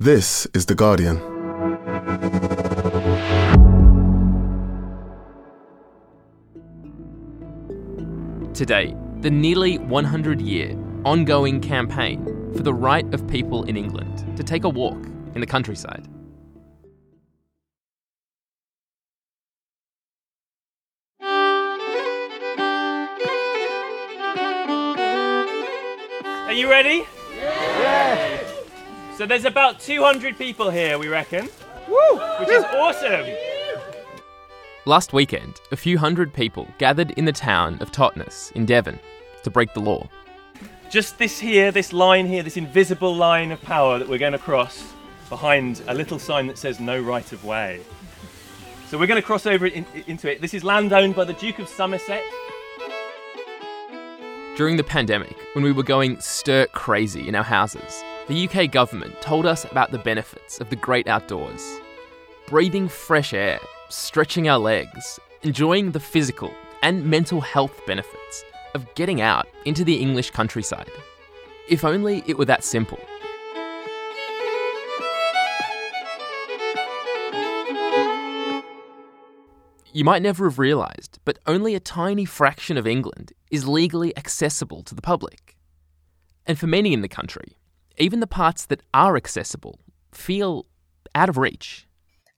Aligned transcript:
This 0.00 0.46
is 0.54 0.66
The 0.66 0.76
Guardian. 0.76 1.16
Today, 8.54 8.94
the 9.22 9.28
nearly 9.28 9.78
100 9.78 10.40
year 10.40 10.78
ongoing 11.04 11.60
campaign 11.60 12.24
for 12.56 12.62
the 12.62 12.72
right 12.72 13.12
of 13.12 13.26
people 13.26 13.64
in 13.64 13.76
England 13.76 14.36
to 14.36 14.44
take 14.44 14.62
a 14.62 14.68
walk 14.68 15.04
in 15.34 15.40
the 15.40 15.48
countryside. 15.48 16.06
Are 26.46 26.52
you 26.52 26.70
ready? 26.70 27.04
Yeah. 29.18 29.24
So 29.24 29.26
there's 29.26 29.44
about 29.44 29.80
200 29.80 30.38
people 30.38 30.70
here, 30.70 30.96
we 30.96 31.08
reckon. 31.08 31.48
Woo! 31.88 32.18
Which 32.38 32.50
is 32.50 32.64
awesome. 32.64 33.26
Last 34.84 35.12
weekend, 35.12 35.60
a 35.72 35.76
few 35.76 35.98
hundred 35.98 36.32
people 36.32 36.68
gathered 36.78 37.10
in 37.12 37.24
the 37.24 37.32
town 37.32 37.78
of 37.80 37.90
Totnes 37.90 38.52
in 38.52 38.64
Devon 38.64 38.98
to 39.42 39.50
break 39.50 39.74
the 39.74 39.80
law. 39.80 40.08
Just 40.88 41.18
this 41.18 41.40
here, 41.40 41.72
this 41.72 41.92
line 41.92 42.26
here, 42.26 42.44
this 42.44 42.56
invisible 42.56 43.14
line 43.14 43.50
of 43.50 43.60
power 43.60 43.98
that 43.98 44.08
we're 44.08 44.18
going 44.18 44.32
to 44.32 44.38
cross 44.38 44.92
behind 45.28 45.82
a 45.88 45.94
little 45.94 46.20
sign 46.20 46.46
that 46.46 46.56
says 46.56 46.78
no 46.78 47.00
right 47.00 47.32
of 47.32 47.44
way. 47.44 47.80
So 48.86 48.98
we're 48.98 49.08
going 49.08 49.20
to 49.20 49.26
cross 49.26 49.46
over 49.46 49.66
in, 49.66 49.84
into 50.06 50.30
it. 50.30 50.40
This 50.40 50.54
is 50.54 50.62
land 50.62 50.92
owned 50.92 51.16
by 51.16 51.24
the 51.24 51.34
Duke 51.34 51.58
of 51.58 51.68
Somerset. 51.68 52.22
During 54.56 54.76
the 54.76 54.84
pandemic, 54.84 55.36
when 55.54 55.64
we 55.64 55.72
were 55.72 55.82
going 55.82 56.20
stir 56.20 56.66
crazy 56.68 57.28
in 57.28 57.34
our 57.34 57.44
houses, 57.44 58.02
the 58.28 58.46
UK 58.46 58.70
government 58.70 59.20
told 59.22 59.46
us 59.46 59.64
about 59.64 59.90
the 59.90 59.98
benefits 59.98 60.60
of 60.60 60.68
the 60.68 60.76
great 60.76 61.08
outdoors. 61.08 61.80
Breathing 62.46 62.86
fresh 62.86 63.32
air, 63.32 63.58
stretching 63.88 64.50
our 64.50 64.58
legs, 64.58 65.18
enjoying 65.42 65.92
the 65.92 66.00
physical 66.00 66.52
and 66.82 67.06
mental 67.06 67.40
health 67.40 67.80
benefits 67.86 68.44
of 68.74 68.94
getting 68.94 69.22
out 69.22 69.48
into 69.64 69.82
the 69.82 69.96
English 69.96 70.30
countryside. 70.30 70.90
If 71.70 71.84
only 71.84 72.22
it 72.26 72.36
were 72.36 72.44
that 72.44 72.64
simple. 72.64 73.00
You 79.90 80.04
might 80.04 80.20
never 80.20 80.48
have 80.50 80.58
realised, 80.58 81.18
but 81.24 81.38
only 81.46 81.74
a 81.74 81.80
tiny 81.80 82.26
fraction 82.26 82.76
of 82.76 82.86
England 82.86 83.32
is 83.50 83.66
legally 83.66 84.14
accessible 84.18 84.82
to 84.82 84.94
the 84.94 85.02
public. 85.02 85.56
And 86.46 86.58
for 86.58 86.66
many 86.66 86.92
in 86.92 87.00
the 87.00 87.08
country, 87.08 87.57
even 87.98 88.20
the 88.20 88.26
parts 88.26 88.66
that 88.66 88.82
are 88.94 89.16
accessible 89.16 89.78
feel 90.12 90.66
out 91.14 91.28
of 91.28 91.36
reach. 91.36 91.86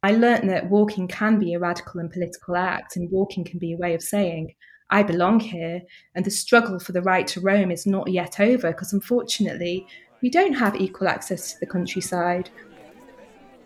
I 0.03 0.13
learnt 0.13 0.47
that 0.47 0.71
walking 0.71 1.09
can 1.09 1.39
be 1.39 1.53
a 1.53 1.59
radical 1.59 2.01
and 2.01 2.11
political 2.11 2.57
act, 2.57 2.97
and 2.97 3.11
walking 3.11 3.45
can 3.45 3.59
be 3.59 3.75
a 3.75 3.77
way 3.77 3.95
of 3.95 4.03
saying, 4.03 4.55
I 4.91 5.03
belong 5.03 5.41
here, 5.41 5.83
and 6.15 6.25
the 6.25 6.31
struggle 6.31 6.81
for 6.81 6.93
the 6.93 7.03
right 7.03 7.27
to 7.29 7.41
roam 7.41 7.71
is 7.71 7.87
not 7.87 8.11
yet 8.11 8.41
over 8.41 8.73
because 8.73 8.93
unfortunately, 8.93 9.87
we 10.23 10.31
don't 10.31 10.55
have 10.55 10.75
equal 10.77 11.09
access 11.09 11.53
to 11.53 11.61
the 11.61 11.67
countryside. 11.67 12.51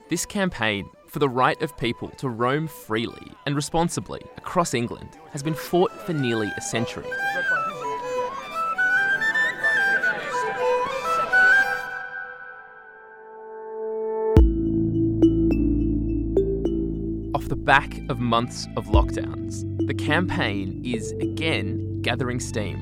This 0.09 0.27
campaign 0.27 0.89
for 1.09 1.20
the 1.20 1.28
right 1.28 1.61
of 1.62 1.77
people 1.78 2.09
to 2.11 2.28
roam 2.28 2.67
freely 2.67 3.33
and 3.47 3.55
responsibly 3.55 4.20
across 4.37 4.75
England 4.75 5.11
has 5.31 5.42
been 5.42 5.55
fought 5.55 5.92
for 5.92 6.12
nearly 6.12 6.53
a 6.56 6.61
century. 6.61 7.06
Back 17.65 17.98
of 18.11 18.20
months 18.20 18.69
of 18.77 18.87
lockdowns, 18.87 19.65
the 19.87 19.95
campaign 19.95 20.83
is 20.84 21.12
again 21.12 22.03
gathering 22.03 22.38
steam, 22.38 22.78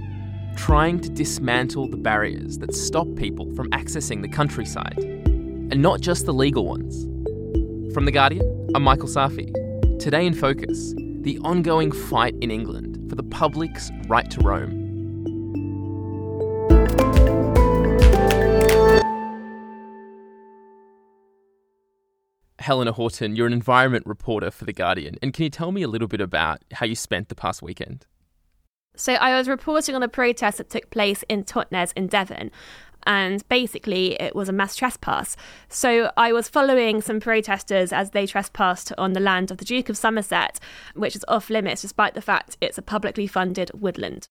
trying 0.57 0.99
to 0.99 1.09
dismantle 1.09 1.89
the 1.89 1.97
barriers 1.97 2.59
that 2.59 2.75
stop 2.75 3.07
people 3.15 3.55
from 3.55 3.71
accessing 3.71 4.23
the 4.23 4.29
countryside, 4.29 4.99
and 4.99 5.81
not 5.81 6.01
just 6.01 6.27
the 6.27 6.35
legal 6.35 6.67
ones. 6.67 7.05
From 7.95 8.07
The 8.07 8.11
Guardian, 8.11 8.71
I'm 8.75 8.83
Michael 8.83 9.07
Safi. 9.07 9.53
Today 10.01 10.27
in 10.27 10.35
Focus, 10.35 10.95
the 11.21 11.39
ongoing 11.45 11.93
fight 11.93 12.35
in 12.41 12.51
England 12.51 13.09
for 13.09 13.15
the 13.15 13.23
public's 13.23 13.93
right 14.09 14.29
to 14.33 14.41
roam. 14.41 14.82
Helena 22.73 22.93
Horton, 22.93 23.37
you're 23.37 23.47
an 23.47 23.53
environment 23.53 24.07
reporter 24.07 24.51
for 24.51 24.65
The 24.65 24.73
Guardian, 24.73 25.19
and 25.21 25.35
can 25.35 25.43
you 25.43 25.51
tell 25.51 25.73
me 25.73 25.83
a 25.83 25.89
little 25.89 26.09
bit 26.09 26.23
about 26.23 26.63
how 26.73 26.87
you 26.87 26.95
spent 26.95 27.29
the 27.29 27.35
past 27.35 27.61
weekend? 27.61 28.07
So, 28.97 29.13
I 29.13 29.37
was 29.37 29.47
reporting 29.47 29.95
on 29.95 30.03
a 30.03 30.09
protest 30.09 30.57
that 30.57 30.71
took 30.71 30.89
place 30.89 31.23
in 31.29 31.45
Totnes 31.45 31.93
in 31.95 32.07
Devon, 32.07 32.51
and 33.03 33.47
basically 33.51 34.19
it 34.19 34.35
was 34.35 34.49
a 34.49 34.55
mass 34.55 34.75
trespass. 34.75 35.37
So 35.69 36.13
I 36.17 36.33
was 36.33 36.49
following 36.49 37.03
some 37.03 37.21
protesters 37.21 37.93
as 37.93 38.13
they 38.13 38.27
trespassed 38.27 38.91
on 38.97 39.13
the 39.13 39.21
land 39.21 39.51
of 39.51 39.59
the 39.59 39.67
Duke 39.67 39.91
of 39.91 39.99
Somerset, 39.99 40.59
which 40.95 41.15
is 41.15 41.27
off 41.29 41.51
limits 41.51 41.83
despite 41.83 42.15
the 42.15 42.23
fact 42.23 42.57
it's 42.63 42.79
a 42.79 42.83
publicly 42.83 43.27
funded 43.27 43.71
woodland. 43.75 44.29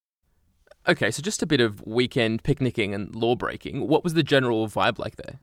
Okay, 0.88 1.12
so 1.12 1.22
just 1.22 1.44
a 1.44 1.46
bit 1.46 1.62
of 1.62 1.85
weekend 1.85 2.41
picnicking 2.41 2.96
and 2.96 3.13
law 3.13 3.35
breaking. 3.35 3.88
What 3.88 4.03
was 4.03 4.16
the 4.16 4.24
general 4.24 4.68
vibe 4.68 4.97
like 4.97 5.18
there? 5.18 5.41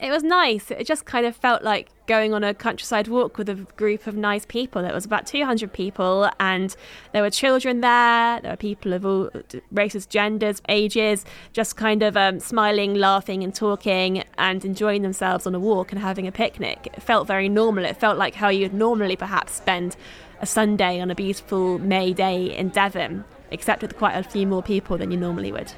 It 0.00 0.10
was 0.10 0.22
nice. 0.22 0.70
It 0.70 0.86
just 0.86 1.06
kind 1.06 1.26
of 1.26 1.34
felt 1.34 1.64
like 1.64 1.88
going 2.06 2.32
on 2.32 2.44
a 2.44 2.54
countryside 2.54 3.08
walk 3.08 3.36
with 3.36 3.48
a 3.48 3.54
group 3.76 4.06
of 4.06 4.14
nice 4.16 4.46
people. 4.46 4.84
It 4.84 4.94
was 4.94 5.04
about 5.04 5.26
200 5.26 5.72
people, 5.72 6.30
and 6.38 6.74
there 7.12 7.20
were 7.20 7.30
children 7.30 7.80
there. 7.80 8.40
There 8.40 8.52
were 8.52 8.56
people 8.56 8.92
of 8.92 9.04
all 9.04 9.30
races, 9.72 10.06
genders, 10.06 10.62
ages, 10.68 11.24
just 11.52 11.76
kind 11.76 12.04
of 12.04 12.16
um, 12.16 12.38
smiling, 12.38 12.94
laughing, 12.94 13.42
and 13.42 13.52
talking 13.52 14.22
and 14.38 14.64
enjoying 14.64 15.02
themselves 15.02 15.48
on 15.48 15.54
a 15.56 15.60
walk 15.60 15.90
and 15.90 16.00
having 16.00 16.28
a 16.28 16.32
picnic. 16.32 16.88
It 16.94 17.02
felt 17.02 17.26
very 17.26 17.48
normal. 17.48 17.84
It 17.84 17.96
felt 17.96 18.18
like 18.18 18.36
how 18.36 18.50
you'd 18.50 18.74
normally 18.74 19.16
perhaps 19.16 19.54
spend 19.54 19.96
a 20.40 20.46
Sunday 20.46 21.00
on 21.00 21.10
a 21.10 21.16
beautiful 21.16 21.80
May 21.80 22.12
day 22.12 22.56
in 22.56 22.68
Devon, 22.68 23.24
except 23.50 23.82
with 23.82 23.96
quite 23.96 24.14
a 24.14 24.22
few 24.22 24.46
more 24.46 24.62
people 24.62 24.96
than 24.96 25.10
you 25.10 25.16
normally 25.16 25.50
would. 25.50 25.72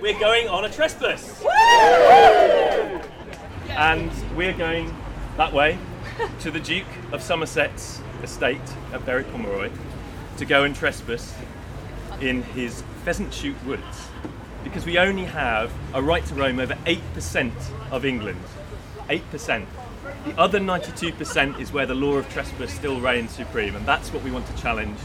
We're 0.00 0.18
going 0.18 0.48
on 0.48 0.64
a 0.64 0.68
trespass 0.68 1.40
and 3.76 4.10
we're 4.36 4.52
going 4.52 4.94
that 5.36 5.52
way 5.52 5.78
to 6.40 6.50
the 6.50 6.60
Duke 6.60 6.86
of 7.10 7.22
Somerset's 7.22 8.00
estate 8.22 8.60
at 8.92 9.04
Berry 9.06 9.24
Pomeroy 9.24 9.70
to 10.36 10.44
go 10.44 10.64
and 10.64 10.76
trespass 10.76 11.34
in 12.20 12.42
his 12.42 12.82
pheasant 13.04 13.32
shoot 13.32 13.56
woods 13.64 14.08
because 14.62 14.84
we 14.84 14.98
only 14.98 15.24
have 15.24 15.72
a 15.94 16.02
right 16.02 16.24
to 16.26 16.34
roam 16.34 16.60
over 16.60 16.74
8% 16.74 17.52
of 17.90 18.04
England. 18.04 18.40
8%. 19.08 19.66
The 20.26 20.38
other 20.38 20.60
92% 20.60 21.58
is 21.58 21.72
where 21.72 21.86
the 21.86 21.94
law 21.94 22.14
of 22.14 22.28
trespass 22.28 22.72
still 22.72 23.00
reigns 23.00 23.32
supreme, 23.32 23.74
and 23.74 23.86
that's 23.86 24.12
what 24.12 24.22
we 24.22 24.30
want 24.30 24.46
to 24.46 24.62
challenge 24.62 24.98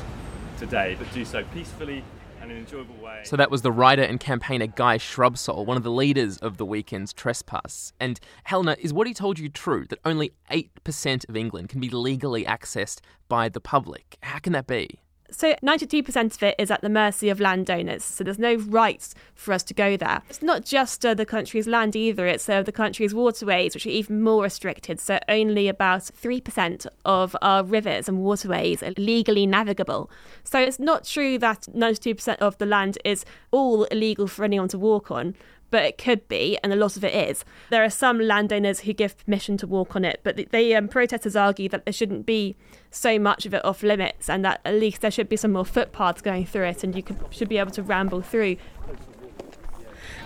today, 0.58 0.96
but 1.00 1.12
do 1.14 1.24
so 1.24 1.44
peacefully 1.54 2.04
an 2.52 2.58
enjoyable 2.58 2.96
way. 2.96 3.22
So 3.24 3.36
that 3.36 3.52
was 3.52 3.62
the 3.62 3.72
writer 3.72 4.04
and 4.04 4.20
campaigner 4.20 4.68
Guy 4.68 4.98
Shrubsole, 4.98 5.66
one 5.66 5.78
of 5.78 5.84
the 5.84 5.92
leaders 5.92 6.38
of 6.38 6.58
the 6.58 6.66
weekend's 6.66 7.14
trespass. 7.14 7.94
And 8.00 8.20
Helena, 8.44 8.76
is 8.80 8.94
what 8.94 9.08
he 9.08 9.14
told 9.14 9.40
you 9.40 9.50
true 9.50 9.86
that 9.90 10.00
only 10.06 10.34
8% 10.52 11.30
of 11.30 11.36
England 11.36 11.70
can 11.70 11.80
be 11.80 11.90
legally 11.90 12.46
accessed 12.46 13.00
by 13.28 13.50
the 13.50 13.62
public? 13.62 14.18
How 14.22 14.40
can 14.40 14.54
that 14.54 14.68
be? 14.68 15.00
So 15.30 15.56
92% 15.64 16.36
of 16.36 16.44
it 16.44 16.56
is 16.58 16.72
at 16.72 16.82
the 16.82 16.90
mercy 16.90 17.30
of 17.30 17.40
landowners. 17.40 18.04
So 18.04 18.24
there's 18.24 18.40
no 18.40 18.56
rights 18.56 19.14
for 19.36 19.54
us 19.54 19.64
to 19.64 19.74
go 19.74 19.98
there. 19.98 20.22
It's 20.30 20.42
not 20.42 20.64
just 20.64 21.06
uh, 21.06 21.14
the 21.14 21.26
country's 21.26 21.68
land 21.68 21.96
either, 21.96 22.26
it's 22.26 22.48
uh, 22.48 22.64
the 22.64 22.72
country's 22.72 23.14
waterways, 23.14 23.74
which 23.74 23.86
are 23.86 23.90
even 23.90 24.22
more 24.22 24.44
restricted. 24.44 25.00
So 25.00 25.20
only 25.28 25.68
about 25.68 26.04
3% 26.04 26.88
of 27.06 27.36
our 27.42 27.64
rivers 27.64 28.08
and 28.08 28.20
waterways 28.20 28.82
are 28.82 28.94
legally 28.98 29.46
navigable. 29.46 30.10
So 30.44 30.60
it's 30.60 30.80
not 30.80 31.06
true 31.06 31.38
that 31.40 31.68
92% 31.76 32.38
of 32.38 32.58
the 32.58 32.66
land 32.66 32.98
is 33.04 33.26
all 33.52 33.84
illegal 33.86 34.28
for 34.28 34.46
anyone 34.46 34.70
to 34.70 34.78
walk 34.78 35.12
on 35.12 35.36
but 35.70 35.84
it 35.84 35.98
could 35.98 36.28
be, 36.28 36.58
and 36.64 36.72
a 36.72 36.76
lot 36.76 36.96
of 36.96 37.04
it 37.04 37.14
is. 37.14 37.44
There 37.70 37.84
are 37.84 37.90
some 37.90 38.20
landowners 38.20 38.82
who 38.82 38.94
give 38.94 39.18
permission 39.26 39.58
to 39.58 39.68
walk 39.68 39.96
on 39.96 40.06
it, 40.06 40.22
but 40.24 40.38
the 40.52 40.76
um, 40.76 40.88
protesters 40.88 41.36
argue 41.36 41.70
that 41.70 41.86
there 41.86 41.94
shouldn't 41.94 42.26
be 42.26 42.56
so 42.92 43.20
much 43.20 43.46
of 43.46 43.54
it 43.54 43.64
off 43.66 43.84
limits, 43.84 44.30
and 44.30 44.44
that 44.46 44.62
at 44.66 44.76
least 44.76 45.02
there 45.02 45.12
should 45.12 45.30
be 45.30 45.38
some 45.38 45.52
more 45.52 45.66
footpaths 45.66 46.22
going 46.22 46.46
through 46.46 46.66
it, 46.66 46.84
and 46.84 46.96
you 46.96 47.04
could, 47.04 47.18
should 47.30 47.50
be 47.50 47.58
able 47.58 47.72
to 47.72 47.84
ramble 47.84 48.22
through. 48.22 48.58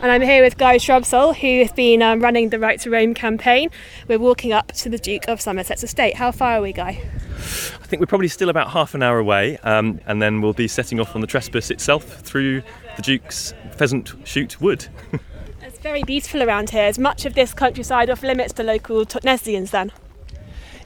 And 0.02 0.12
I'm 0.12 0.24
here 0.24 0.44
with 0.44 0.58
Guy 0.58 0.78
Shrubsole, 0.78 1.36
who 1.36 1.60
has 1.62 1.72
been 1.74 2.02
um, 2.02 2.22
running 2.22 2.50
the 2.50 2.58
Right 2.58 2.80
to 2.82 2.90
Roam 2.90 3.14
campaign. 3.14 3.70
We're 4.08 4.18
walking 4.18 4.52
up 4.52 4.72
to 4.72 4.90
the 4.90 4.98
Duke 4.98 5.28
of 5.28 5.40
Somerset's 5.40 5.84
estate. 5.84 6.16
How 6.16 6.32
far 6.32 6.54
are 6.54 6.62
we, 6.62 6.74
Guy? 6.74 7.00
I 7.38 7.86
think 7.86 8.00
we're 8.00 8.08
probably 8.08 8.28
still 8.28 8.50
about 8.50 8.72
half 8.72 8.96
an 8.96 9.04
hour 9.04 9.20
away, 9.20 9.58
um, 9.60 10.00
and 10.08 10.20
then 10.20 10.42
we'll 10.42 10.54
be 10.54 10.68
setting 10.68 11.00
off 11.00 11.14
on 11.14 11.22
the 11.22 11.28
trespass 11.28 11.70
itself 11.70 12.04
through 12.22 12.64
the 12.96 13.04
Duke's 13.04 13.54
pheasant 13.74 14.14
shoot 14.24 14.60
wood. 14.60 14.88
very 15.82 16.04
beautiful 16.04 16.44
around 16.44 16.70
here. 16.70 16.86
Is 16.86 17.00
much 17.00 17.26
of 17.26 17.34
this 17.34 17.54
countryside 17.54 18.10
off 18.10 18.24
limits 18.24 18.54
to 18.54 18.64
local 18.64 19.06
Totnesians 19.06 19.72
then? 19.72 19.92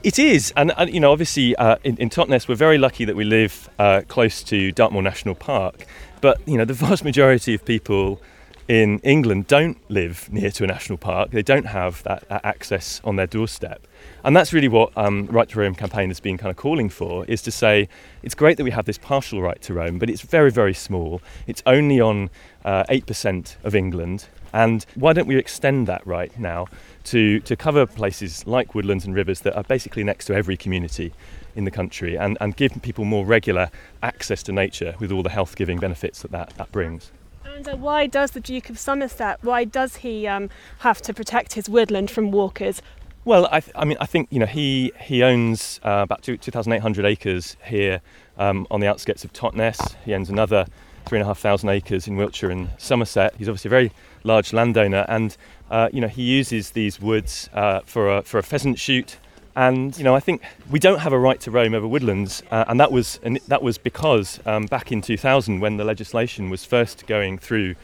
It 0.02 0.18
is, 0.18 0.52
and, 0.56 0.72
you 0.88 1.00
know, 1.00 1.10
obviously, 1.10 1.56
uh, 1.56 1.76
in, 1.82 1.96
in, 1.96 2.10
Totnes, 2.10 2.46
we're 2.48 2.54
very 2.54 2.78
lucky 2.78 3.04
that 3.04 3.16
we 3.16 3.24
live 3.24 3.68
uh, 3.78 4.02
close 4.06 4.42
to 4.44 4.70
Dartmoor 4.72 5.02
National 5.02 5.34
Park. 5.34 5.86
But 6.20 6.40
you 6.46 6.56
know, 6.56 6.64
the 6.64 6.74
vast 6.74 7.04
majority 7.04 7.54
of 7.54 7.64
people 7.64 8.20
in 8.68 8.98
England 9.00 9.46
don't 9.46 9.78
live 9.90 10.28
near 10.32 10.50
to 10.50 10.64
a 10.64 10.66
national 10.66 10.98
park. 10.98 11.30
They 11.30 11.42
don't 11.42 11.66
have 11.66 12.02
that, 12.04 12.28
that 12.28 12.44
access 12.44 13.00
on 13.04 13.16
their 13.16 13.26
doorstep. 13.26 13.86
And 14.26 14.34
that's 14.34 14.52
really 14.52 14.66
what 14.66 14.90
um, 14.98 15.26
Right 15.26 15.48
to 15.50 15.60
Roam 15.60 15.76
campaign 15.76 16.10
has 16.10 16.18
been 16.18 16.36
kind 16.36 16.50
of 16.50 16.56
calling 16.56 16.88
for, 16.88 17.24
is 17.26 17.42
to 17.42 17.52
say 17.52 17.88
it's 18.24 18.34
great 18.34 18.56
that 18.56 18.64
we 18.64 18.72
have 18.72 18.84
this 18.84 18.98
partial 18.98 19.40
right 19.40 19.62
to 19.62 19.72
roam, 19.72 20.00
but 20.00 20.10
it's 20.10 20.22
very, 20.22 20.50
very 20.50 20.74
small. 20.74 21.22
It's 21.46 21.62
only 21.64 22.00
on 22.00 22.30
uh, 22.64 22.82
8% 22.90 23.54
of 23.62 23.76
England. 23.76 24.26
And 24.52 24.84
why 24.96 25.12
don't 25.12 25.28
we 25.28 25.36
extend 25.36 25.86
that 25.86 26.04
right 26.04 26.36
now 26.40 26.66
to, 27.04 27.38
to 27.38 27.54
cover 27.54 27.86
places 27.86 28.44
like 28.48 28.74
woodlands 28.74 29.04
and 29.04 29.14
rivers 29.14 29.42
that 29.42 29.54
are 29.54 29.62
basically 29.62 30.02
next 30.02 30.24
to 30.24 30.34
every 30.34 30.56
community 30.56 31.12
in 31.54 31.64
the 31.64 31.70
country 31.70 32.18
and, 32.18 32.36
and 32.40 32.56
give 32.56 32.72
people 32.82 33.04
more 33.04 33.24
regular 33.24 33.70
access 34.02 34.42
to 34.42 34.50
nature 34.50 34.96
with 34.98 35.12
all 35.12 35.22
the 35.22 35.30
health 35.30 35.54
giving 35.54 35.78
benefits 35.78 36.22
that, 36.22 36.32
that 36.32 36.52
that 36.56 36.72
brings. 36.72 37.12
And 37.44 37.68
uh, 37.68 37.76
why 37.76 38.08
does 38.08 38.32
the 38.32 38.40
Duke 38.40 38.70
of 38.70 38.78
Somerset, 38.78 39.38
why 39.42 39.62
does 39.62 39.96
he 39.96 40.26
um, 40.26 40.50
have 40.80 41.00
to 41.02 41.14
protect 41.14 41.52
his 41.52 41.68
woodland 41.68 42.10
from 42.10 42.32
walkers? 42.32 42.82
Well, 43.26 43.48
I, 43.50 43.58
th- 43.58 43.72
I 43.74 43.84
mean, 43.84 43.96
I 44.00 44.06
think 44.06 44.28
you 44.30 44.38
know 44.38 44.46
he 44.46 44.92
he 45.00 45.24
owns 45.24 45.80
uh, 45.82 46.04
about 46.04 46.22
2,800 46.22 47.04
acres 47.04 47.56
here 47.64 48.00
um, 48.38 48.68
on 48.70 48.78
the 48.78 48.86
outskirts 48.86 49.24
of 49.24 49.32
Totnes. 49.32 49.96
He 50.04 50.14
owns 50.14 50.30
another 50.30 50.64
three 51.06 51.18
and 51.18 51.24
a 51.24 51.26
half 51.26 51.40
thousand 51.40 51.70
acres 51.70 52.06
in 52.06 52.16
Wiltshire 52.16 52.50
and 52.50 52.70
Somerset. 52.78 53.34
He's 53.36 53.48
obviously 53.48 53.68
a 53.68 53.70
very 53.70 53.92
large 54.22 54.52
landowner, 54.52 55.04
and 55.08 55.36
uh, 55.72 55.88
you 55.92 56.00
know 56.00 56.06
he 56.06 56.22
uses 56.22 56.70
these 56.70 57.00
woods 57.00 57.50
uh, 57.52 57.80
for 57.80 58.18
a 58.18 58.22
for 58.22 58.38
a 58.38 58.44
pheasant 58.44 58.78
shoot. 58.78 59.16
And 59.56 59.98
you 59.98 60.04
know, 60.04 60.14
I 60.14 60.20
think 60.20 60.42
we 60.70 60.78
don't 60.78 61.00
have 61.00 61.12
a 61.12 61.18
right 61.18 61.40
to 61.40 61.50
roam 61.50 61.74
over 61.74 61.88
woodlands, 61.88 62.44
uh, 62.52 62.66
and 62.68 62.78
that 62.78 62.92
was 62.92 63.18
and 63.24 63.40
that 63.48 63.60
was 63.60 63.76
because 63.76 64.38
um, 64.46 64.66
back 64.66 64.92
in 64.92 65.02
2000, 65.02 65.58
when 65.58 65.78
the 65.78 65.84
legislation 65.84 66.48
was 66.48 66.64
first 66.64 67.08
going 67.08 67.38
through 67.38 67.74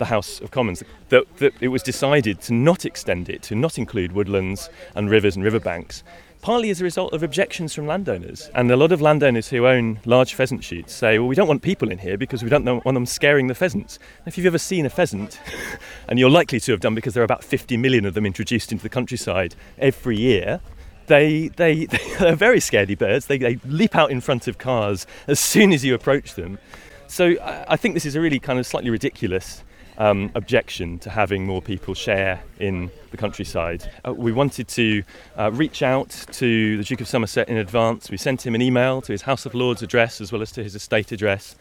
the 0.00 0.06
House 0.06 0.40
of 0.40 0.50
Commons 0.50 0.82
that, 1.10 1.36
that 1.36 1.54
it 1.60 1.68
was 1.68 1.84
decided 1.84 2.40
to 2.40 2.52
not 2.52 2.84
extend 2.84 3.28
it, 3.28 3.42
to 3.42 3.54
not 3.54 3.78
include 3.78 4.10
woodlands 4.10 4.68
and 4.96 5.08
rivers 5.08 5.36
and 5.36 5.44
riverbanks, 5.44 6.02
partly 6.42 6.70
as 6.70 6.80
a 6.80 6.84
result 6.84 7.12
of 7.12 7.22
objections 7.22 7.74
from 7.74 7.86
landowners. 7.86 8.50
And 8.54 8.70
a 8.70 8.76
lot 8.76 8.90
of 8.90 9.00
landowners 9.00 9.48
who 9.48 9.66
own 9.66 10.00
large 10.04 10.34
pheasant 10.34 10.64
shoots 10.64 10.92
say, 10.92 11.18
well, 11.18 11.28
we 11.28 11.36
don't 11.36 11.46
want 11.46 11.62
people 11.62 11.90
in 11.90 11.98
here 11.98 12.16
because 12.16 12.42
we 12.42 12.48
don't 12.48 12.64
want 12.64 12.94
them 12.94 13.06
scaring 13.06 13.46
the 13.46 13.54
pheasants. 13.54 13.98
If 14.26 14.36
you've 14.36 14.46
ever 14.46 14.58
seen 14.58 14.86
a 14.86 14.90
pheasant, 14.90 15.38
and 16.08 16.18
you're 16.18 16.30
likely 16.30 16.58
to 16.60 16.72
have 16.72 16.80
done 16.80 16.94
because 16.94 17.14
there 17.14 17.22
are 17.22 17.24
about 17.24 17.44
50 17.44 17.76
million 17.76 18.04
of 18.06 18.14
them 18.14 18.26
introduced 18.26 18.72
into 18.72 18.82
the 18.82 18.88
countryside 18.88 19.54
every 19.78 20.18
year, 20.18 20.60
they, 21.06 21.48
they, 21.48 21.84
they're 22.18 22.34
very 22.34 22.58
scaredy 22.58 22.98
birds. 22.98 23.26
They, 23.26 23.38
they 23.38 23.56
leap 23.66 23.94
out 23.94 24.10
in 24.10 24.20
front 24.20 24.48
of 24.48 24.58
cars 24.58 25.06
as 25.26 25.38
soon 25.38 25.72
as 25.72 25.84
you 25.84 25.94
approach 25.94 26.34
them. 26.34 26.58
So 27.06 27.34
I 27.68 27.76
think 27.76 27.94
this 27.94 28.06
is 28.06 28.14
a 28.14 28.20
really 28.20 28.38
kind 28.38 28.58
of 28.58 28.66
slightly 28.66 28.88
ridiculous 28.88 29.64
um, 30.00 30.32
objection 30.34 30.98
to 30.98 31.10
having 31.10 31.46
more 31.46 31.60
people 31.60 31.92
share 31.92 32.42
in 32.58 32.90
the 33.10 33.18
countryside. 33.18 33.88
Uh, 34.04 34.14
we 34.14 34.32
wanted 34.32 34.66
to 34.66 35.02
uh, 35.36 35.50
reach 35.52 35.82
out 35.82 36.08
to 36.32 36.78
the 36.78 36.82
Duke 36.82 37.02
of 37.02 37.06
Somerset 37.06 37.50
in 37.50 37.58
advance. 37.58 38.10
We 38.10 38.16
sent 38.16 38.44
him 38.44 38.54
an 38.54 38.62
email 38.62 39.02
to 39.02 39.12
his 39.12 39.22
House 39.22 39.44
of 39.44 39.54
Lords 39.54 39.82
address 39.82 40.20
as 40.22 40.32
well 40.32 40.40
as 40.40 40.50
to 40.52 40.64
his 40.64 40.74
estate 40.74 41.12
address. 41.12 41.54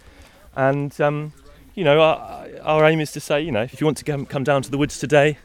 And, 0.56 1.00
um, 1.02 1.34
you 1.76 1.84
know, 1.84 2.02
our, 2.02 2.48
our, 2.64 2.86
aim 2.86 3.02
is 3.02 3.12
to 3.12 3.20
say, 3.20 3.42
you 3.42 3.52
know, 3.52 3.64
if 3.64 3.82
you 3.82 3.86
want 3.86 3.98
to 3.98 4.26
come, 4.26 4.44
down 4.46 4.62
to 4.62 4.72
the 4.72 4.78
woods 4.78 5.00
today, 5.00 5.38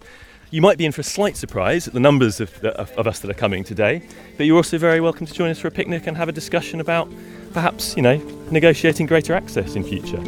you 0.52 0.62
might 0.62 0.78
be 0.78 0.86
in 0.86 0.92
for 0.92 1.00
a 1.00 1.04
slight 1.04 1.36
surprise 1.36 1.88
at 1.88 1.94
the 1.94 2.00
numbers 2.00 2.38
of, 2.38 2.60
the, 2.60 2.70
of, 2.78 2.92
of 2.92 3.08
us 3.08 3.18
that 3.18 3.30
are 3.30 3.34
coming 3.34 3.64
today, 3.64 4.06
but 4.36 4.46
you're 4.46 4.56
also 4.56 4.78
very 4.78 5.00
welcome 5.00 5.26
to 5.26 5.34
join 5.34 5.50
us 5.50 5.58
for 5.58 5.66
a 5.66 5.72
picnic 5.72 6.06
and 6.06 6.16
have 6.16 6.28
a 6.28 6.32
discussion 6.32 6.80
about 6.80 7.12
perhaps, 7.52 7.96
you 7.96 8.02
know, 8.02 8.18
negotiating 8.52 9.06
greater 9.06 9.34
access 9.34 9.74
in 9.74 9.82
future. 9.82 10.22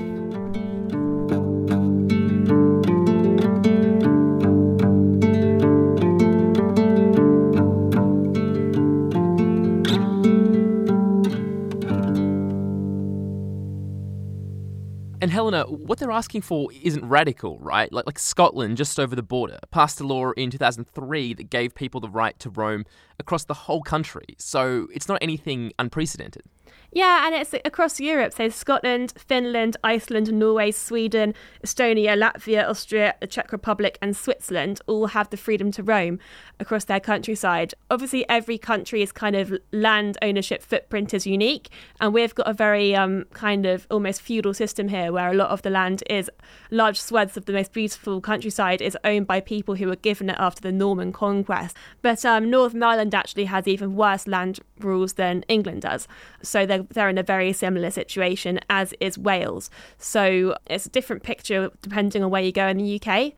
And 15.27 15.33
Helena, 15.33 15.65
what 15.65 15.99
they're 15.99 16.13
asking 16.13 16.43
for 16.43 16.69
isn't 16.85 17.05
radical, 17.05 17.59
right? 17.59 17.93
Like, 17.93 18.07
like 18.07 18.17
Scotland, 18.17 18.77
just 18.77 19.01
over 19.01 19.17
the 19.17 19.25
border, 19.25 19.59
passed 19.73 20.01
a 20.01 20.07
law 20.07 20.31
in 20.37 20.53
2003 20.53 21.35
that 21.35 21.51
gave 21.51 21.75
people 21.75 22.01
the 22.01 22.09
right 22.09 22.39
to 22.39 22.49
roam 22.49 22.85
across 23.19 23.45
the 23.45 23.55
whole 23.55 23.83
country. 23.83 24.27
So 24.39 24.89
it's 24.93 25.09
not 25.09 25.19
anything 25.23 25.73
unprecedented. 25.79 26.43
Yeah, 26.93 27.27
and 27.27 27.35
it's 27.35 27.53
across 27.65 28.01
Europe. 28.01 28.33
So 28.33 28.49
Scotland, 28.49 29.13
Finland, 29.19 29.77
Iceland, 29.85 30.33
Norway, 30.33 30.71
Sweden, 30.71 31.35
Estonia, 31.65 32.17
Latvia, 32.17 32.67
Austria, 32.67 33.15
the 33.21 33.27
Czech 33.27 33.53
Republic, 33.53 33.99
and 34.01 34.17
Switzerland 34.17 34.81
all 34.87 35.09
have 35.09 35.29
the 35.29 35.37
freedom 35.37 35.71
to 35.73 35.83
roam 35.83 36.19
across 36.59 36.85
their 36.85 37.01
countryside. 37.01 37.75
Obviously, 37.91 38.27
every 38.31 38.57
country's 38.57 39.13
kind 39.13 39.37
of 39.37 39.53
land 39.73 40.17
ownership 40.23 40.63
footprint 40.63 41.13
is 41.13 41.27
unique, 41.27 41.69
and 42.01 42.15
we've 42.15 42.35
got 42.35 42.49
a 42.49 42.55
very 42.55 42.95
um, 42.95 43.27
kind 43.35 43.67
of 43.67 43.87
almost 43.91 44.23
feudal 44.23 44.55
system 44.55 44.89
here 44.89 45.13
where 45.13 45.31
a 45.31 45.35
lot 45.35 45.51
of 45.51 45.61
the 45.63 45.71
land 45.71 46.03
is 46.09 46.31
large 46.71 46.99
swaths 46.99 47.37
of 47.37 47.45
the 47.45 47.53
most 47.53 47.73
beautiful 47.73 48.21
countryside 48.21 48.81
is 48.81 48.97
owned 49.05 49.27
by 49.27 49.41
people 49.41 49.75
who 49.75 49.87
were 49.87 49.97
given 49.97 50.31
it 50.31 50.37
after 50.39 50.63
the 50.63 50.73
Norman 50.73 51.13
conquest. 51.13 51.77
But 52.01 52.25
um, 52.25 52.49
Northern 52.49 52.83
Ireland 52.83 53.06
actually 53.15 53.45
has 53.47 53.67
even 53.67 53.97
worse 53.97 54.27
land 54.27 54.61
rules 54.81 55.15
than 55.15 55.43
England 55.49 55.83
does. 55.83 56.09
So 56.43 56.67
they're, 56.67 56.83
they're 56.83 57.09
in 57.09 57.19
a 57.19 57.23
very 57.23 57.53
similar 57.53 57.91
situation, 57.91 58.61
as 58.71 58.95
is 59.01 59.19
Wales. 59.19 59.71
So 59.99 60.57
it's 60.67 60.87
a 60.87 60.91
different 60.91 61.23
picture 61.23 61.71
depending 61.83 62.23
on 62.23 62.31
where 62.31 62.43
you 62.43 62.53
go 62.53 62.67
in 62.67 62.79
the 62.79 63.01
UK. 63.01 63.35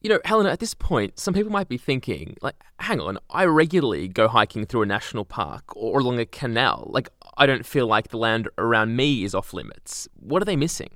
You 0.00 0.10
know, 0.10 0.20
Helena, 0.26 0.50
at 0.50 0.60
this 0.60 0.74
point, 0.74 1.18
some 1.18 1.32
people 1.32 1.50
might 1.50 1.68
be 1.68 1.78
thinking, 1.78 2.36
like, 2.42 2.56
hang 2.78 3.00
on, 3.00 3.18
I 3.30 3.46
regularly 3.46 4.06
go 4.06 4.28
hiking 4.28 4.66
through 4.66 4.82
a 4.82 4.86
national 4.86 5.24
park 5.24 5.64
or 5.74 6.00
along 6.00 6.18
a 6.18 6.26
canal. 6.26 6.90
Like, 6.92 7.08
I 7.38 7.46
don't 7.46 7.64
feel 7.64 7.86
like 7.86 8.08
the 8.08 8.18
land 8.18 8.48
around 8.58 8.96
me 8.96 9.24
is 9.24 9.34
off 9.34 9.54
limits. 9.54 10.06
What 10.20 10.42
are 10.42 10.44
they 10.44 10.56
missing? 10.56 10.90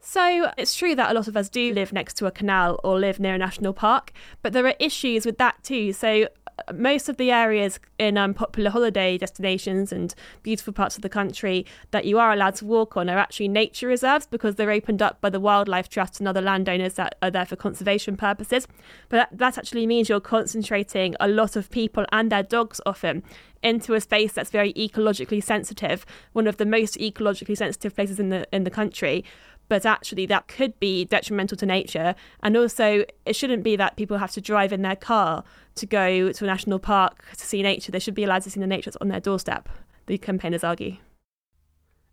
So 0.00 0.50
it's 0.56 0.74
true 0.74 0.94
that 0.94 1.10
a 1.10 1.14
lot 1.14 1.28
of 1.28 1.36
us 1.36 1.50
do 1.50 1.74
live 1.74 1.92
next 1.92 2.14
to 2.14 2.24
a 2.24 2.30
canal 2.30 2.80
or 2.82 2.98
live 2.98 3.20
near 3.20 3.34
a 3.34 3.38
national 3.38 3.74
park, 3.74 4.12
but 4.40 4.54
there 4.54 4.66
are 4.66 4.74
issues 4.78 5.26
with 5.26 5.36
that 5.36 5.62
too. 5.62 5.92
So 5.92 6.28
most 6.74 7.08
of 7.08 7.16
the 7.16 7.30
areas 7.30 7.78
in 7.98 8.16
um, 8.16 8.34
popular 8.34 8.70
holiday 8.70 9.18
destinations 9.18 9.92
and 9.92 10.14
beautiful 10.42 10.72
parts 10.72 10.96
of 10.96 11.02
the 11.02 11.08
country 11.08 11.66
that 11.90 12.04
you 12.04 12.18
are 12.18 12.32
allowed 12.32 12.54
to 12.56 12.64
walk 12.64 12.96
on 12.96 13.08
are 13.08 13.18
actually 13.18 13.48
nature 13.48 13.88
reserves 13.88 14.26
because 14.26 14.56
they're 14.56 14.70
opened 14.70 15.02
up 15.02 15.20
by 15.20 15.30
the 15.30 15.40
Wildlife 15.40 15.88
Trust 15.88 16.20
and 16.20 16.28
other 16.28 16.40
landowners 16.40 16.94
that 16.94 17.16
are 17.22 17.30
there 17.30 17.46
for 17.46 17.56
conservation 17.56 18.16
purposes. 18.16 18.66
But 19.08 19.28
that 19.32 19.58
actually 19.58 19.86
means 19.86 20.08
you're 20.08 20.20
concentrating 20.20 21.14
a 21.20 21.28
lot 21.28 21.56
of 21.56 21.70
people 21.70 22.04
and 22.12 22.30
their 22.30 22.42
dogs 22.42 22.80
often 22.86 23.22
into 23.62 23.94
a 23.94 24.00
space 24.00 24.32
that's 24.32 24.50
very 24.50 24.72
ecologically 24.74 25.42
sensitive, 25.42 26.06
one 26.32 26.46
of 26.46 26.58
the 26.58 26.66
most 26.66 26.96
ecologically 26.98 27.56
sensitive 27.56 27.94
places 27.94 28.20
in 28.20 28.28
the 28.28 28.46
in 28.52 28.64
the 28.64 28.70
country 28.70 29.24
but 29.68 29.86
actually 29.86 30.26
that 30.26 30.48
could 30.48 30.78
be 30.80 31.04
detrimental 31.04 31.56
to 31.58 31.66
nature. 31.66 32.14
And 32.42 32.56
also, 32.56 33.04
it 33.24 33.36
shouldn't 33.36 33.62
be 33.62 33.76
that 33.76 33.96
people 33.96 34.18
have 34.18 34.32
to 34.32 34.40
drive 34.40 34.72
in 34.72 34.82
their 34.82 34.96
car 34.96 35.44
to 35.76 35.86
go 35.86 36.32
to 36.32 36.44
a 36.44 36.46
national 36.46 36.78
park 36.78 37.24
to 37.36 37.46
see 37.46 37.62
nature. 37.62 37.92
They 37.92 37.98
should 37.98 38.14
be 38.14 38.24
allowed 38.24 38.42
to 38.42 38.50
see 38.50 38.60
the 38.60 38.66
nature 38.66 38.90
that's 38.90 38.96
on 38.96 39.08
their 39.08 39.20
doorstep, 39.20 39.68
the 40.06 40.18
campaigners 40.18 40.64
argue. 40.64 40.96